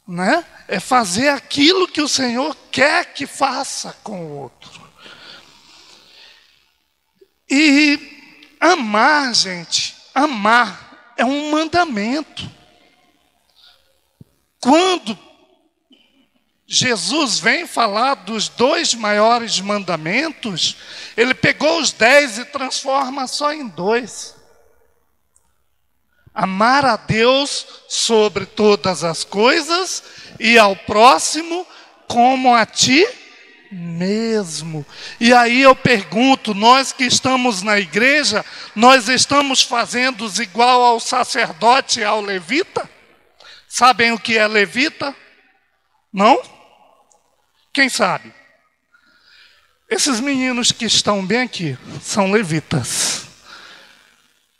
[0.08, 0.46] Né?
[0.68, 4.82] É fazer aquilo que o Senhor quer que faça com o outro.
[7.50, 8.00] E
[8.60, 12.50] amar, gente, amar é um mandamento.
[14.60, 15.18] Quando
[16.74, 20.78] Jesus vem falar dos dois maiores mandamentos,
[21.18, 24.38] ele pegou os dez e transforma só em dois.
[26.34, 30.02] Amar a Deus sobre todas as coisas
[30.40, 31.68] e ao próximo
[32.08, 33.06] como a ti
[33.70, 34.86] mesmo.
[35.20, 42.00] E aí eu pergunto, nós que estamos na igreja, nós estamos fazendo igual ao sacerdote
[42.00, 42.90] e ao levita?
[43.68, 45.14] Sabem o que é levita?
[46.14, 46.61] Não?
[47.74, 48.34] Quem sabe?
[49.90, 53.28] Esses meninos que estão bem aqui são levitas.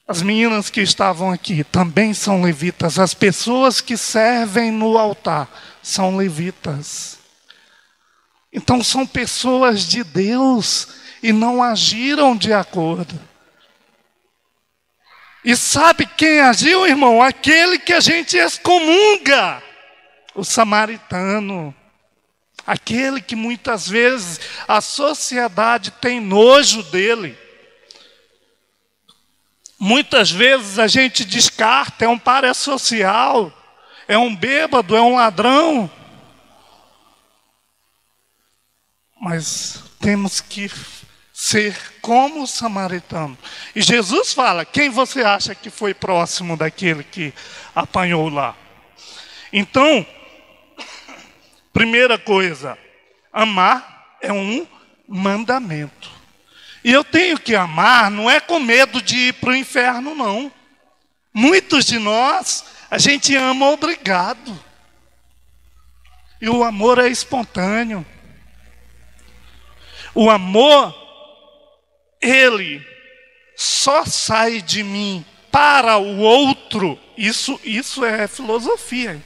[0.08, 3.00] As meninas que estavam aqui também são levitas.
[3.00, 5.48] As pessoas que servem no altar
[5.82, 7.18] são levitas.
[8.52, 10.90] Então são pessoas de Deus
[11.24, 13.18] e não agiram de acordo.
[15.44, 17.22] E sabe quem agiu, irmão?
[17.22, 19.64] Aquele que a gente excomunga,
[20.36, 21.74] o samaritano.
[22.66, 27.38] Aquele que muitas vezes a sociedade tem nojo dele.
[29.80, 33.52] Muitas vezes a gente descarta, é um parasocial,
[34.08, 35.90] é um bêbado, é um ladrão.
[39.20, 40.70] Mas temos que
[41.32, 43.36] ser como o samaritano.
[43.76, 47.34] E Jesus fala: quem você acha que foi próximo daquele que
[47.74, 48.56] apanhou lá?
[49.52, 50.06] Então,
[51.74, 52.78] primeira coisa,
[53.32, 54.68] amar é um
[55.08, 56.10] mandamento.
[56.84, 60.52] E eu tenho que amar, não é com medo de ir para o inferno, não.
[61.34, 64.60] Muitos de nós, a gente ama obrigado.
[66.42, 68.06] E o amor é espontâneo.
[70.14, 70.94] O amor
[72.20, 72.86] ele
[73.56, 79.22] só sai de mim para o outro, isso, isso é filosofia.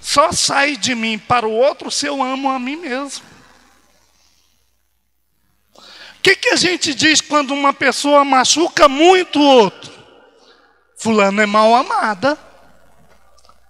[0.00, 3.24] Só sai de mim para o outro se eu amo a mim mesmo.
[5.76, 9.90] O que, que a gente diz quando uma pessoa machuca muito o outro?
[10.98, 12.38] Fulano é mal amada.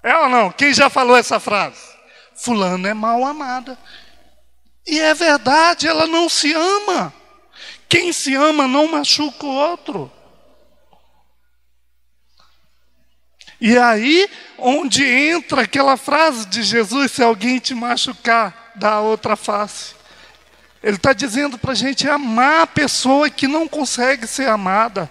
[0.03, 0.51] É ou não?
[0.51, 1.81] Quem já falou essa frase?
[2.35, 3.78] Fulano é mal amada.
[4.87, 7.12] E é verdade, ela não se ama.
[7.89, 10.11] Quem se ama não machuca o outro.
[13.61, 19.36] E aí, onde entra aquela frase de Jesus: se alguém te machucar, dá a outra
[19.36, 19.94] face.
[20.82, 25.11] Ele está dizendo para a gente amar a pessoa que não consegue ser amada.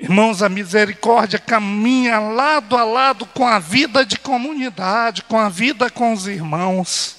[0.00, 5.88] Irmãos, a misericórdia caminha lado a lado com a vida de comunidade, com a vida
[5.90, 7.16] com os irmãos.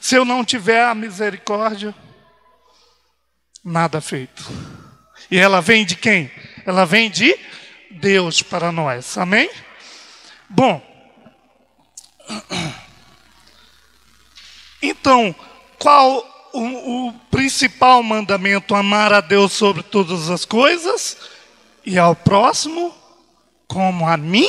[0.00, 1.92] Se eu não tiver a misericórdia,
[3.64, 4.44] nada feito.
[5.28, 6.30] E ela vem de quem?
[6.66, 7.38] Ela vem de
[7.92, 9.16] Deus para nós.
[9.16, 9.48] Amém?
[10.50, 10.82] Bom.
[14.82, 15.34] Então,
[15.78, 18.74] qual o, o, principal mandamento?
[18.74, 21.16] Amar a Deus sobre todas as coisas
[21.84, 22.94] e ao próximo
[23.66, 24.48] como a mim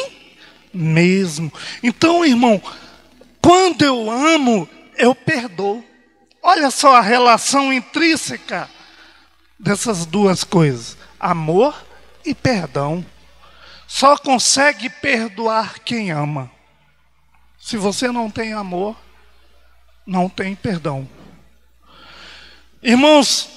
[0.72, 1.52] mesmo.
[1.82, 2.62] Então, irmão,
[3.42, 5.84] quando eu amo, eu perdoo.
[6.44, 8.70] Olha só a relação intrínseca
[9.58, 11.87] dessas duas coisas: amor
[12.30, 13.06] e perdão.
[13.88, 16.52] Só consegue perdoar quem ama.
[17.60, 18.96] Se você não tem amor,
[20.06, 21.08] não tem perdão.
[22.84, 23.50] Irmãos,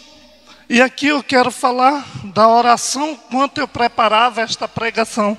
[0.69, 5.37] e aqui eu quero falar da oração quanto eu preparava esta pregação.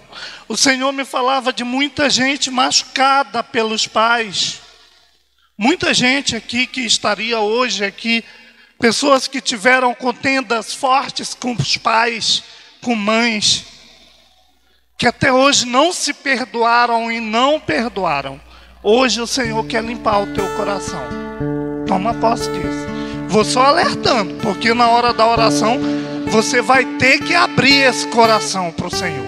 [0.48, 4.62] O Senhor me falava de muita gente machucada pelos pais
[5.64, 8.26] Muita gente aqui que estaria hoje aqui,
[8.80, 12.44] pessoas que tiveram contendas fortes com os pais,
[12.82, 13.66] com mães,
[14.98, 18.40] que até hoje não se perdoaram e não perdoaram.
[18.84, 21.02] Hoje o Senhor quer limpar o teu coração.
[21.88, 22.88] Toma posse disso.
[23.28, 25.80] Vou só alertando, porque na hora da oração
[26.28, 29.26] você vai ter que abrir esse coração para o Senhor,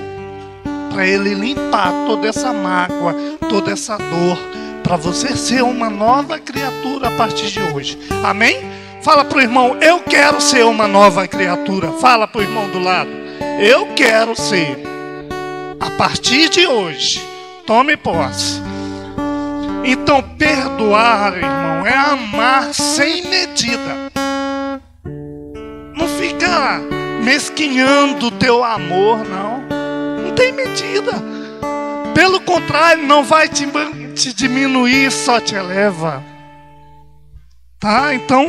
[0.91, 3.16] para Ele limpar toda essa mágoa,
[3.49, 7.97] toda essa dor para você ser uma nova criatura a partir de hoje.
[8.24, 8.60] Amém?
[9.01, 11.93] Fala para o irmão, eu quero ser uma nova criatura.
[11.93, 13.10] Fala para o irmão do lado,
[13.60, 14.78] eu quero ser.
[15.80, 17.22] A partir de hoje,
[17.66, 18.62] tome posse.
[19.84, 24.12] Então, perdoar, irmão, é amar sem medida.
[25.95, 26.80] Não fica
[27.24, 29.62] mesquinhando o teu amor, não.
[30.24, 31.12] Não tem medida.
[32.14, 33.68] Pelo contrário, não vai te
[34.14, 36.24] te diminuir só te eleva.
[37.80, 38.14] Tá?
[38.14, 38.45] Então,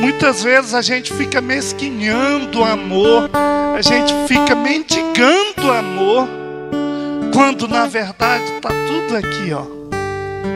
[0.00, 3.30] muitas vezes a gente fica mesquinhando o amor,
[3.76, 6.28] a gente fica mendigando amor,
[7.32, 9.64] quando na verdade está tudo aqui, ó.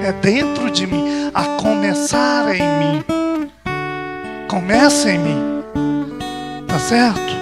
[0.05, 3.05] É dentro de mim, a começar em mim.
[4.49, 5.63] Começa em mim.
[6.67, 7.39] Tá certo?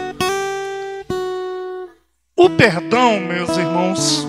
[2.37, 4.27] O perdão, meus irmãos,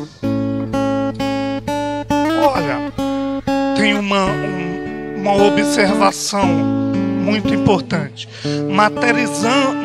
[3.77, 6.86] tem uma, um, uma observação
[7.27, 8.27] muito importante.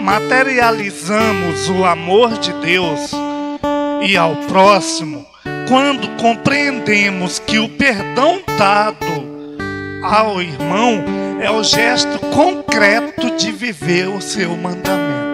[0.01, 3.11] Materializamos o amor de Deus
[4.07, 5.27] e ao próximo
[5.69, 8.97] quando compreendemos que o perdão dado
[10.05, 11.05] ao irmão
[11.41, 15.33] é o gesto concreto de viver o seu mandamento.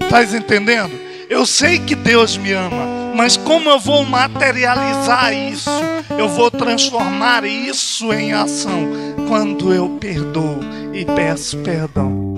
[0.00, 0.92] Estás entendendo?
[1.28, 5.70] Eu sei que Deus me ama, mas como eu vou materializar isso?
[6.18, 8.88] Eu vou transformar isso em ação
[9.28, 10.60] quando eu perdoo
[10.92, 12.34] e peço perdão.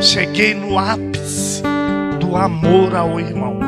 [0.00, 1.62] Cheguei no ápice
[2.20, 3.58] do amor ao irmão.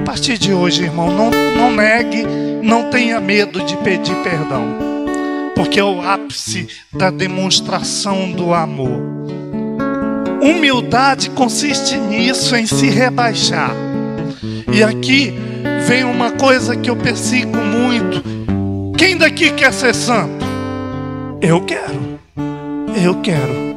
[0.00, 2.24] A partir de hoje, irmão, não, não negue,
[2.62, 4.64] não tenha medo de pedir perdão,
[5.54, 9.02] porque é o ápice da demonstração do amor.
[10.42, 13.74] Humildade consiste nisso, em se rebaixar.
[14.72, 15.34] E aqui
[15.86, 18.22] vem uma coisa que eu persigo muito.
[18.96, 20.46] Quem daqui quer ser santo?
[21.42, 22.18] Eu quero.
[23.04, 23.76] Eu quero.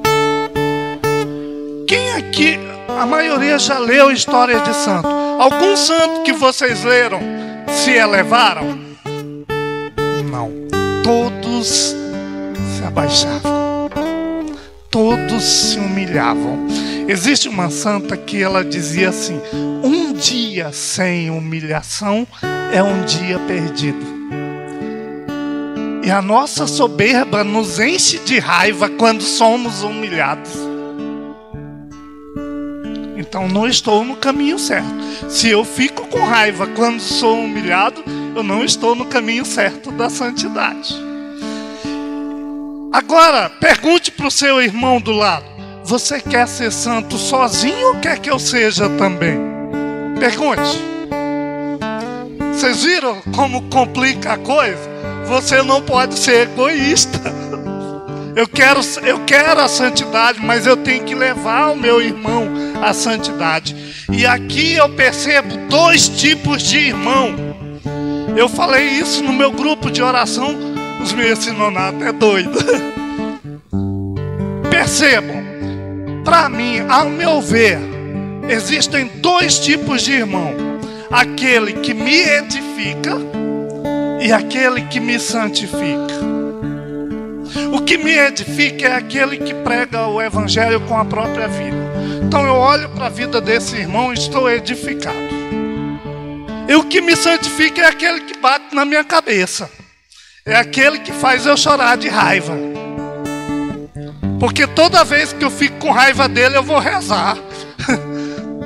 [1.85, 2.57] Quem aqui,
[2.97, 5.07] a maioria já leu história de santo?
[5.37, 7.19] Algum santo que vocês leram
[7.67, 8.79] se elevaram?
[10.31, 10.49] Não.
[11.03, 13.89] Todos se abaixavam.
[14.89, 16.67] Todos se humilhavam.
[17.07, 19.39] Existe uma santa que ela dizia assim:
[19.83, 22.25] um dia sem humilhação
[22.73, 24.15] é um dia perdido.
[26.03, 30.51] E a nossa soberba nos enche de raiva quando somos humilhados.
[33.17, 34.87] Então não estou no caminho certo.
[35.29, 38.03] Se eu fico com raiva quando sou humilhado,
[38.35, 40.95] eu não estou no caminho certo da santidade.
[42.93, 45.45] Agora, pergunte para o seu irmão do lado:
[45.83, 49.54] Você quer ser santo sozinho ou quer que eu seja também?
[50.19, 50.95] Pergunte.
[52.53, 54.89] Vocês viram como complica a coisa?
[55.27, 57.19] Você não pode ser egoísta.
[58.35, 62.49] Eu quero, eu quero a santidade, mas eu tenho que levar o meu irmão
[62.83, 63.75] à santidade.
[64.11, 67.33] E aqui eu percebo dois tipos de irmão.
[68.35, 70.53] Eu falei isso no meu grupo de oração,
[71.01, 72.59] os meus sinonatos é doido.
[74.69, 75.43] Percebam,
[76.25, 77.79] para mim, ao meu ver,
[78.49, 80.53] existem dois tipos de irmão:
[81.11, 83.17] aquele que me edifica
[84.21, 86.35] e aquele que me santifica.
[87.71, 91.77] O que me edifica é aquele que prega o evangelho com a própria vida.
[92.23, 95.17] Então eu olho para a vida desse irmão e estou edificado.
[96.67, 99.69] E o que me santifica é aquele que bate na minha cabeça.
[100.45, 102.55] É aquele que faz eu chorar de raiva.
[104.39, 107.37] Porque toda vez que eu fico com raiva dele, eu vou rezar.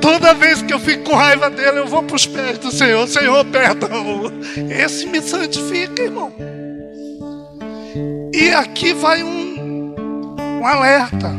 [0.01, 3.07] Toda vez que eu fico com raiva dele, eu vou para os pés do Senhor.
[3.07, 4.31] Senhor, perdão.
[4.69, 6.31] Esse me santifica, irmão.
[8.33, 9.95] E aqui vai um,
[10.59, 11.29] um alerta.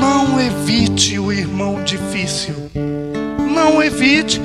[0.00, 2.54] Não evite o irmão difícil.
[3.52, 4.40] Não evite.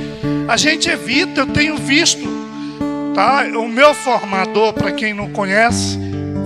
[0.47, 2.35] A gente evita, eu tenho visto.
[3.15, 3.45] Tá?
[3.57, 5.97] O meu formador, para quem não conhece,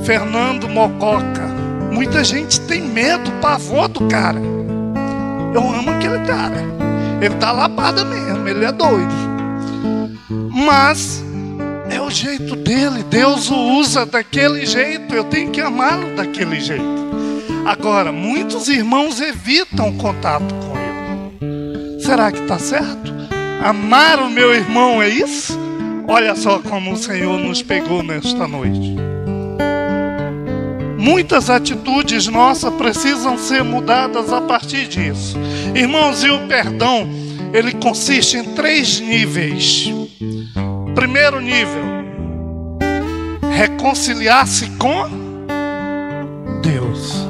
[0.05, 1.47] Fernando Mococa.
[1.91, 4.58] Muita gente tem medo, pavor do cara.
[5.53, 6.63] Eu amo aquele cara.
[7.21, 9.13] Ele tá lapada mesmo, ele é doido.
[10.51, 11.23] Mas
[11.89, 13.03] é o jeito dele.
[13.03, 15.13] Deus o usa daquele jeito.
[15.13, 16.99] Eu tenho que amá-lo daquele jeito.
[17.65, 21.99] Agora, muitos irmãos evitam contato com ele.
[21.99, 23.13] Será que está certo?
[23.63, 25.59] Amar o meu irmão é isso?
[26.07, 29.08] Olha só como o Senhor nos pegou nesta noite.
[30.99, 35.37] Muitas atitudes nossas precisam ser mudadas a partir disso.
[35.73, 37.09] Irmãos, e o perdão,
[37.53, 39.89] ele consiste em três níveis.
[40.93, 41.81] Primeiro nível,
[43.49, 45.09] reconciliar-se com
[46.61, 47.25] Deus.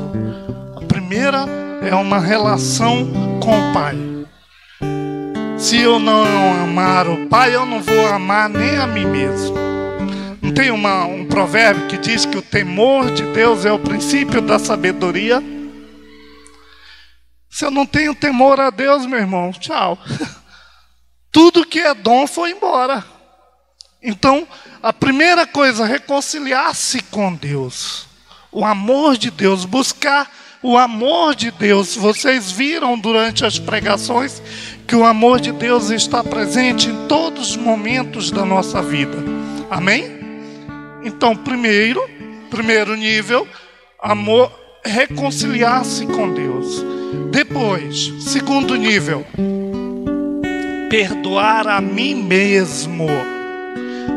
[0.75, 1.45] A primeira
[1.83, 3.07] é uma relação
[3.39, 3.95] com o Pai.
[5.59, 6.23] Se eu não
[6.63, 9.68] amar o Pai, eu não vou amar nem a mim mesmo.
[10.49, 14.41] Não tem uma, um provérbio que diz que o temor de Deus é o princípio
[14.41, 15.43] da sabedoria?
[17.47, 19.95] Se eu não tenho temor a Deus, meu irmão, tchau.
[21.31, 23.05] Tudo que é dom foi embora.
[24.01, 24.47] Então,
[24.81, 28.07] a primeira coisa, reconciliar-se com Deus.
[28.51, 30.31] O amor de Deus, buscar
[30.63, 31.95] o amor de Deus.
[31.95, 34.41] Vocês viram durante as pregações
[34.87, 39.15] que o amor de Deus está presente em todos os momentos da nossa vida.
[39.69, 40.18] Amém?
[41.03, 42.01] Então, primeiro,
[42.49, 43.47] primeiro nível,
[44.01, 44.51] amor,
[44.83, 46.83] reconciliar-se com Deus.
[47.31, 49.25] Depois, segundo nível,
[50.89, 53.07] perdoar a mim mesmo.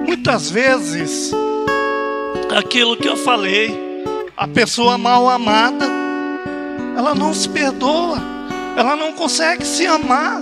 [0.07, 1.31] Muitas vezes,
[2.57, 3.75] aquilo que eu falei,
[4.37, 5.87] a pessoa mal amada,
[6.97, 8.19] ela não se perdoa,
[8.77, 10.41] ela não consegue se amar.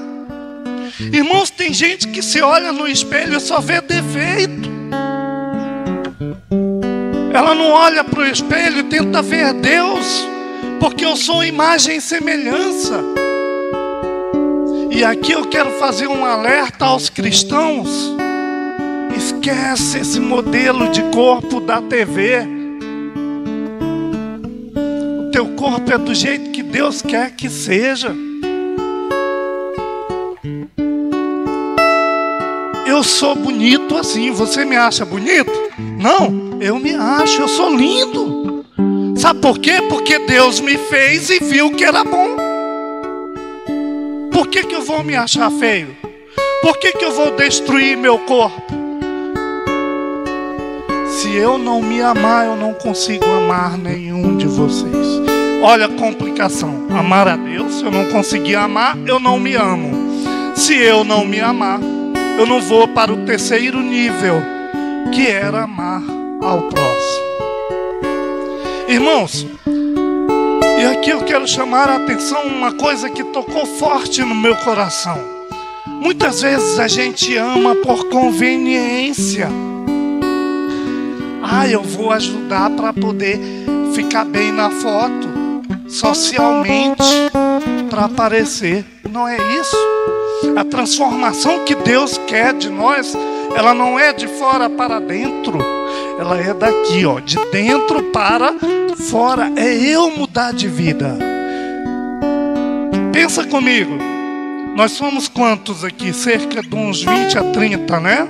[1.12, 4.79] Irmãos, tem gente que se olha no espelho e só vê defeito.
[7.32, 10.26] Ela não olha para o espelho e tenta ver Deus,
[10.80, 13.00] porque eu sou imagem e semelhança.
[14.90, 17.88] E aqui eu quero fazer um alerta aos cristãos.
[19.16, 22.40] Esquece esse modelo de corpo da TV.
[25.26, 28.12] O teu corpo é do jeito que Deus quer que seja.
[32.86, 35.69] Eu sou bonito assim, você me acha bonito?
[36.00, 38.64] Não, eu me acho, eu sou lindo.
[39.16, 39.82] Sabe por quê?
[39.86, 42.36] Porque Deus me fez e viu que era bom.
[44.32, 45.94] Por que, que eu vou me achar feio?
[46.62, 48.62] Por que, que eu vou destruir meu corpo?
[51.06, 55.20] Se eu não me amar, eu não consigo amar nenhum de vocês.
[55.62, 56.86] Olha a complicação.
[56.90, 59.90] Amar a Deus, se eu não conseguir amar, eu não me amo.
[60.56, 61.78] Se eu não me amar,
[62.38, 64.59] eu não vou para o terceiro nível,
[65.12, 66.02] que era amar
[66.40, 67.30] ao próximo.
[68.88, 69.46] Irmãos,
[70.80, 75.18] e aqui eu quero chamar a atenção uma coisa que tocou forte no meu coração.
[75.86, 79.48] Muitas vezes a gente ama por conveniência.
[81.42, 83.38] Ah, eu vou ajudar para poder
[83.92, 85.28] ficar bem na foto,
[85.88, 87.02] socialmente,
[87.90, 88.84] para aparecer.
[89.10, 89.76] Não é isso?
[90.56, 93.14] A transformação que Deus quer de nós,
[93.54, 95.58] ela não é de fora para dentro,
[96.18, 98.54] ela é daqui, ó, de dentro para
[99.10, 99.50] fora.
[99.56, 101.16] É eu mudar de vida.
[103.12, 103.98] Pensa comigo.
[104.76, 106.12] Nós somos quantos aqui?
[106.12, 108.28] Cerca de uns 20 a 30, né?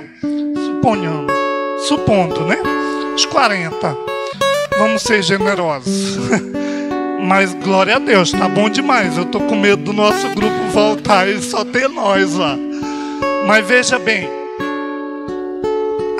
[0.55, 1.31] Suponhando.
[1.87, 2.57] Supondo, né?
[3.13, 3.95] Uns 40.
[4.77, 6.17] Vamos ser generosos.
[7.21, 9.15] Mas glória a Deus, tá bom demais.
[9.17, 12.57] Eu tô com medo do nosso grupo voltar e só ter nós lá.
[13.45, 14.27] Mas veja bem,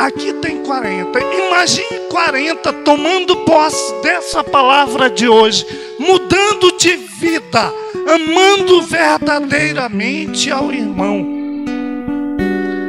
[0.05, 1.19] aqui tem 40.
[1.19, 5.65] Imagine 40 tomando posse dessa palavra de hoje,
[5.99, 7.71] mudando de vida,
[8.13, 11.25] amando verdadeiramente ao irmão.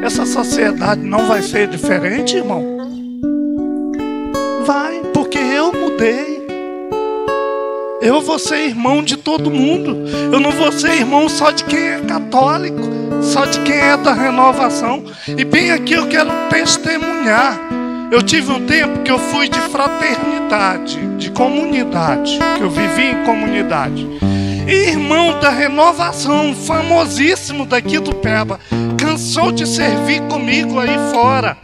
[0.03, 2.77] Essa sociedade não vai ser diferente, irmão?
[4.65, 6.32] Vai, porque eu mudei.
[8.03, 10.03] Eu vou ser irmão de todo mundo.
[10.29, 12.81] Eu não vou ser irmão só de quem é católico,
[13.21, 15.05] só de quem é da renovação.
[15.25, 17.57] E bem aqui eu quero testemunhar.
[18.11, 23.23] Eu tive um tempo que eu fui de fraternidade, de comunidade, que eu vivi em
[23.23, 24.05] comunidade.
[24.67, 28.59] E irmão da renovação, famosíssimo daqui do Peba,
[28.97, 31.57] cansou de servir comigo aí fora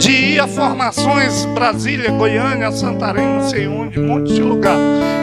[0.00, 4.78] de ir a formações Brasília, Goiânia, Santarém, não sei onde, um monte de lugar.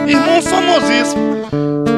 [0.06, 1.48] Irmão famosíssimo.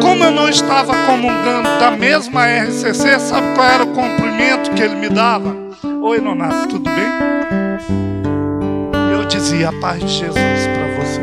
[0.01, 4.95] Como eu não estava comungando da mesma RCC, sabe qual era o cumprimento que ele
[4.95, 5.55] me dava?
[6.03, 7.11] Oi, Nonato, tudo bem?
[9.13, 11.21] Eu dizia a paz de Jesus para você.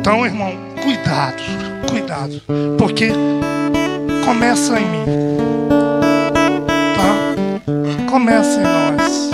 [0.00, 1.42] Então, irmão, cuidado,
[1.88, 2.42] cuidado,
[2.76, 3.12] porque
[4.28, 5.04] começa em mim.
[6.96, 8.10] Tá?
[8.10, 9.30] Começa em nós.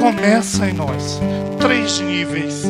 [0.00, 1.20] Começa em nós.
[1.60, 2.62] Três níveis: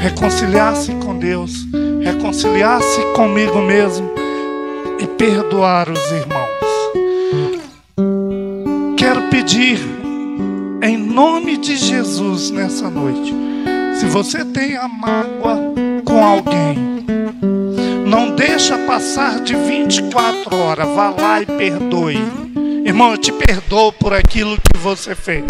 [0.00, 1.66] reconciliar-se com Deus,
[2.00, 4.08] reconciliar-se comigo mesmo
[5.00, 6.48] e perdoar os irmãos.
[8.96, 9.80] Quero pedir
[10.80, 13.34] em nome de Jesus nessa noite.
[13.98, 15.58] Se você tem a mágoa
[16.04, 16.97] com alguém,
[18.58, 20.88] deixa passar de 24 horas.
[20.88, 22.18] Vá lá e perdoe.
[22.84, 25.44] Irmão, eu te perdoo por aquilo que você fez.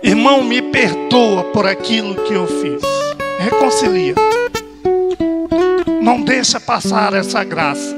[0.00, 2.80] Irmão, me perdoa por aquilo que eu fiz.
[3.40, 4.14] Reconcilia.
[6.00, 7.96] Não deixa passar essa graça.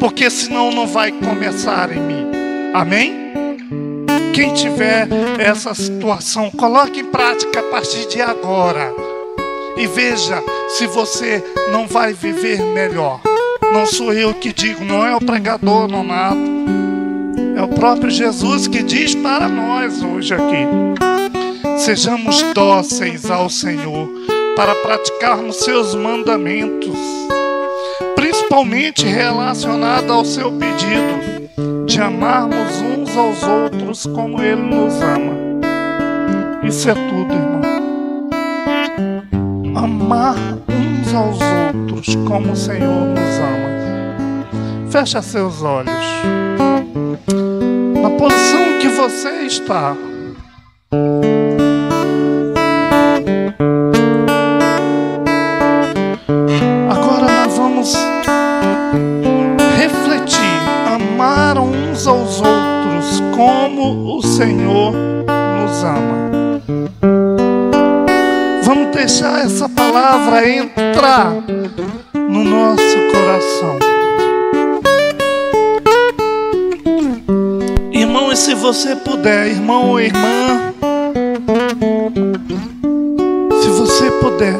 [0.00, 2.26] Porque senão não vai começar em mim.
[2.74, 3.14] Amém?
[4.34, 5.06] Quem tiver
[5.38, 8.92] essa situação, coloque em prática a partir de agora
[9.76, 13.20] e veja se você não vai viver melhor.
[13.72, 16.52] Não sou eu que digo, não é o pregador nonato.
[17.56, 20.66] É o próprio Jesus que diz para nós hoje aqui.
[21.78, 24.08] Sejamos dóceis ao Senhor
[24.54, 26.98] para praticarmos seus mandamentos,
[28.14, 35.32] principalmente relacionado ao seu pedido de amarmos uns aos outros como Ele nos ama.
[36.62, 37.61] Isso é tudo, irmão
[39.82, 40.36] amar
[40.68, 44.90] uns aos outros como o Senhor nos ama.
[44.90, 45.92] Fecha seus olhos.
[48.00, 49.96] Na posição que você está.
[80.12, 80.74] Irmã,
[83.60, 84.56] se você puder,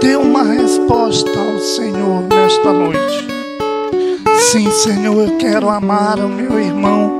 [0.00, 3.26] dê uma resposta ao Senhor nesta noite.
[4.50, 7.18] Sim, Senhor, eu quero amar o meu irmão.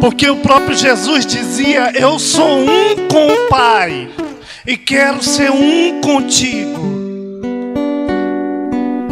[0.00, 4.08] Porque o próprio Jesus dizia: Eu sou um com o Pai
[4.66, 6.98] e quero ser um contigo.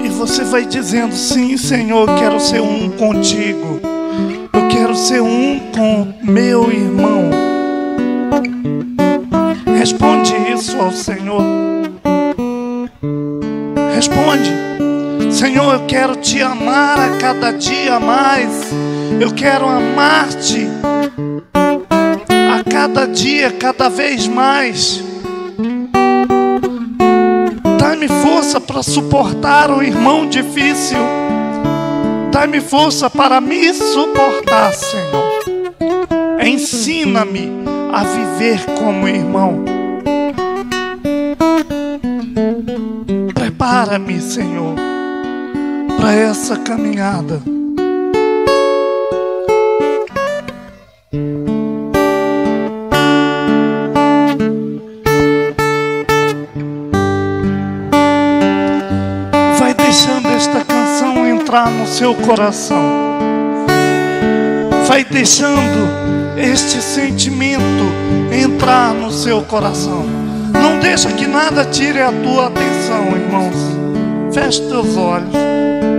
[0.04, 3.80] E você vai dizendo: Sim, Senhor, quero ser um contigo.
[4.52, 7.30] Eu quero ser um com meu irmão.
[9.78, 11.42] Responde isso ao Senhor.
[13.94, 14.52] Responde.
[15.30, 18.72] Senhor, eu quero te amar a cada dia mais.
[19.20, 20.66] Eu quero amar-te
[22.30, 25.02] a cada dia, cada vez mais.
[27.78, 30.98] Dá-me força para suportar o irmão difícil.
[32.32, 35.25] Dá-me força para me suportar, Senhor.
[36.46, 37.50] Ensina-me
[37.92, 39.64] a viver como irmão.
[43.34, 44.86] Prepara-me, Senhor
[46.06, 47.42] para essa caminhada.
[59.58, 62.84] Vai deixando esta canção entrar no seu coração.
[64.86, 67.84] Vai deixando este sentimento
[68.32, 70.04] entrar no seu coração.
[70.52, 74.34] Não deixa que nada tire a tua atenção, irmãos.
[74.34, 75.46] Feche teus olhos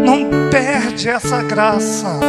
[0.08, 2.20] não perde essa graça.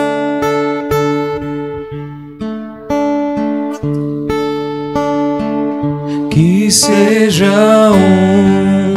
[6.28, 8.94] Que seja um,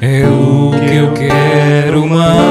[0.00, 2.47] é o que eu quero mais.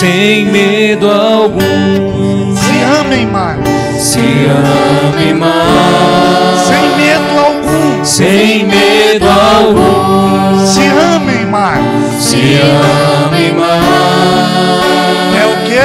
[0.00, 2.56] Sem medo algum.
[2.56, 3.58] Se amem mais.
[3.98, 6.58] Se amem mais.
[6.58, 8.02] Sem medo algum.
[8.02, 10.66] Sem medo algum.
[10.66, 11.84] Se amem mais.
[12.18, 12.58] Se
[13.26, 13.84] amem mais.
[15.36, 15.84] É o que?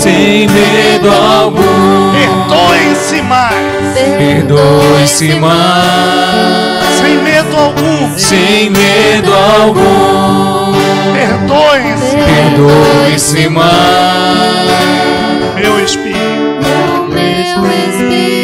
[0.03, 2.11] Sem medo algum.
[2.11, 3.97] Perdoem-se mais.
[4.17, 6.97] Perdoe-se mais.
[6.97, 8.17] Sem medo algum.
[8.17, 10.73] Sem medo algum.
[11.13, 12.17] Perdoem-se.
[12.17, 13.71] Perdoe-se mais.
[15.55, 16.19] Meu espírito.
[17.09, 17.37] Meu
[17.87, 18.43] espírito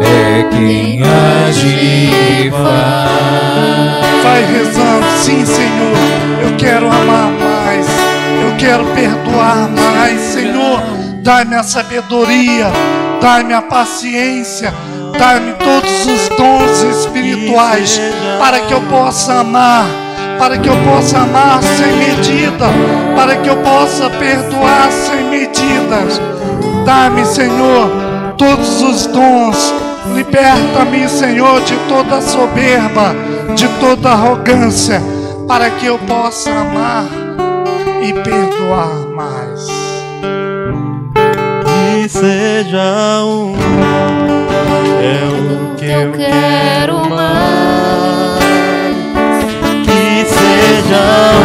[0.00, 4.22] é quem age faz.
[4.22, 5.94] Vai rezando, sim, Senhor.
[6.42, 7.23] Eu quero amar
[8.94, 10.80] perdoar mais, Senhor.
[11.22, 12.70] Dai-me a sabedoria,
[13.20, 14.72] dai-me a paciência,
[15.18, 17.98] dai-me todos os dons espirituais
[18.38, 19.86] para que eu possa amar,
[20.38, 22.66] para que eu possa amar sem medida,
[23.16, 26.20] para que eu possa perdoar sem medidas.
[26.84, 29.74] Dá-me, Senhor, todos os dons.
[30.14, 33.16] Liberta-me, Senhor, de toda soberba,
[33.54, 35.02] de toda arrogância,
[35.48, 37.23] para que eu possa amar
[38.04, 39.66] e perdoar mais.
[41.64, 43.54] Que seja um,
[45.00, 48.44] é o que eu quero mais.
[49.84, 51.02] Que seja
[51.40, 51.43] um,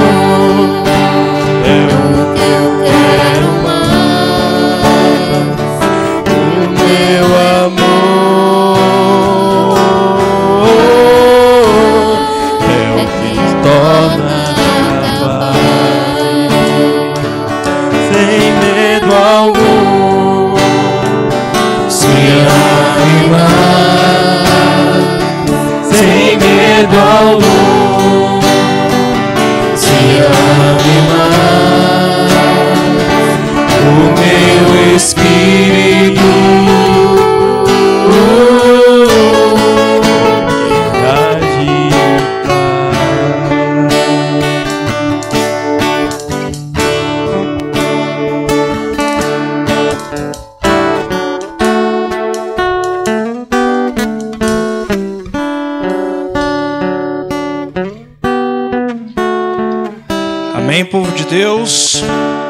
[61.30, 62.02] Deus.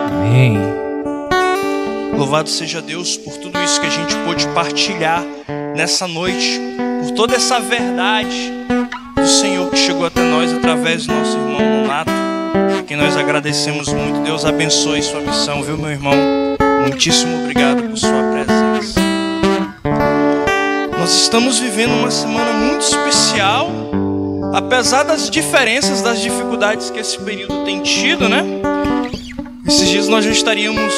[0.09, 0.57] Amém.
[2.17, 5.21] Louvado seja Deus por tudo isso que a gente pôde partilhar
[5.75, 6.59] nessa noite,
[7.03, 8.53] por toda essa verdade
[9.15, 12.11] do Senhor que chegou até nós através do nosso irmão Nonato,
[12.79, 14.21] a quem nós agradecemos muito.
[14.21, 16.15] Deus abençoe sua missão, viu, meu irmão?
[16.81, 19.01] Muitíssimo obrigado por sua presença.
[20.97, 23.69] Nós estamos vivendo uma semana muito especial,
[24.53, 28.43] apesar das diferenças, das dificuldades que esse período tem tido, né?
[29.67, 30.93] Esses dias nós já estaríamos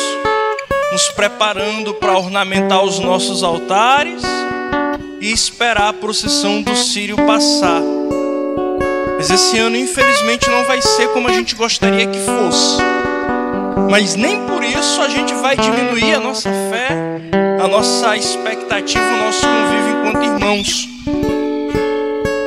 [0.91, 4.23] nos preparando para ornamentar os nossos altares
[5.19, 7.81] e esperar a procissão do Sírio passar.
[9.17, 12.81] Mas esse ano, infelizmente, não vai ser como a gente gostaria que fosse.
[13.89, 16.87] Mas nem por isso a gente vai diminuir a nossa fé,
[17.63, 20.90] a nossa expectativa, o nosso convívio enquanto irmãos.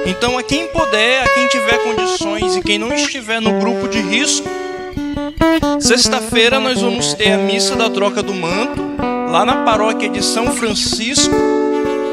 [0.07, 4.01] Então, a quem puder, a quem tiver condições e quem não estiver no grupo de
[4.01, 4.49] risco,
[5.81, 8.83] Sexta-feira nós vamos ter a missa da troca do manto
[9.31, 11.35] lá na paróquia de São Francisco,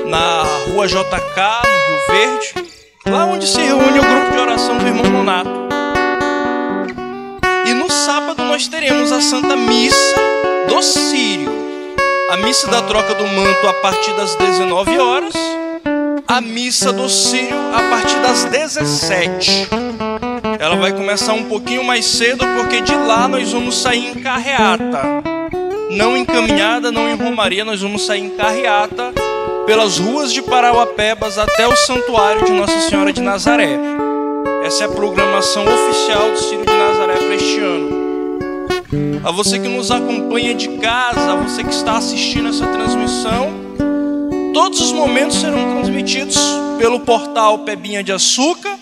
[0.07, 2.71] na rua JK, no Rio Verde,
[3.07, 5.49] lá onde se reúne o grupo de oração do irmão Nonato.
[7.65, 10.15] E no sábado nós teremos a Santa Missa
[10.67, 11.51] do Sírio.
[12.29, 15.33] A missa da troca do manto a partir das 19 horas,
[16.31, 19.67] a missa do Sírio a partir das 17
[20.57, 25.01] ela vai começar um pouquinho mais cedo, porque de lá nós vamos sair em carreata.
[25.89, 29.11] Não em caminhada, não em romaria, nós vamos sair em carreata
[29.65, 33.77] pelas ruas de Parauapebas até o santuário de Nossa Senhora de Nazaré.
[34.63, 39.19] Essa é a programação oficial do Círio de Nazaré para este ano.
[39.25, 43.60] A você que nos acompanha de casa, a você que está assistindo essa transmissão,
[44.53, 46.37] todos os momentos serão transmitidos
[46.77, 48.77] pelo portal Pebinha de Açúcar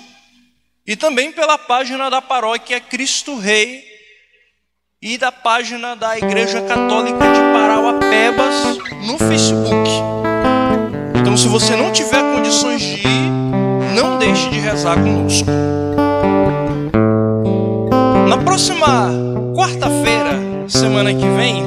[0.85, 3.83] e também pela página da paróquia Cristo Rei
[5.01, 9.89] e da página da Igreja Católica de Parauapebas no Facebook.
[11.15, 13.31] Então, se você não tiver condições de ir,
[13.95, 15.49] não deixe de rezar conosco.
[18.27, 19.11] Na próxima
[19.55, 21.63] quarta-feira, semana que vem,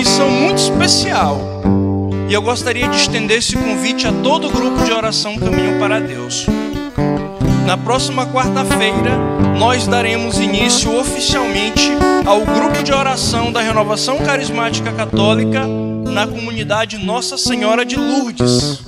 [0.00, 1.38] missão muito especial.
[2.26, 6.00] E eu gostaria de estender esse convite a todo o grupo de oração Caminho para
[6.00, 6.46] Deus.
[7.66, 9.18] Na próxima quarta-feira,
[9.58, 11.92] nós daremos início oficialmente
[12.24, 18.82] ao grupo de oração da Renovação Carismática Católica na comunidade Nossa Senhora de Lourdes,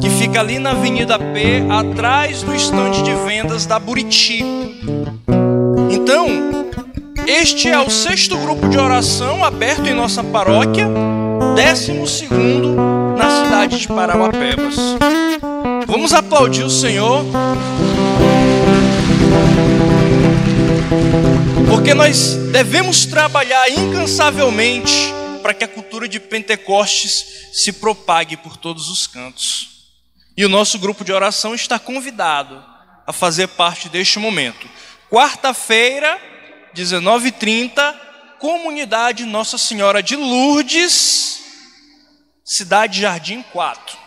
[0.00, 4.42] que fica ali na Avenida P, atrás do estande de vendas da Buriti.
[5.90, 6.53] Então,
[7.26, 10.88] este é o sexto grupo de oração aberto em nossa paróquia
[11.54, 12.74] décimo segundo
[13.16, 14.76] na cidade de Parauapebas.
[15.86, 17.24] Vamos aplaudir o Senhor.
[21.68, 25.12] Porque nós devemos trabalhar incansavelmente
[25.42, 29.74] para que a cultura de Pentecostes se propague por todos os cantos.
[30.36, 32.62] E o nosso grupo de oração está convidado
[33.06, 34.68] a fazer parte deste momento.
[35.10, 36.18] Quarta-feira,
[36.74, 37.94] 19h30,
[38.38, 41.42] comunidade Nossa Senhora de Lourdes,
[42.44, 44.03] Cidade Jardim 4.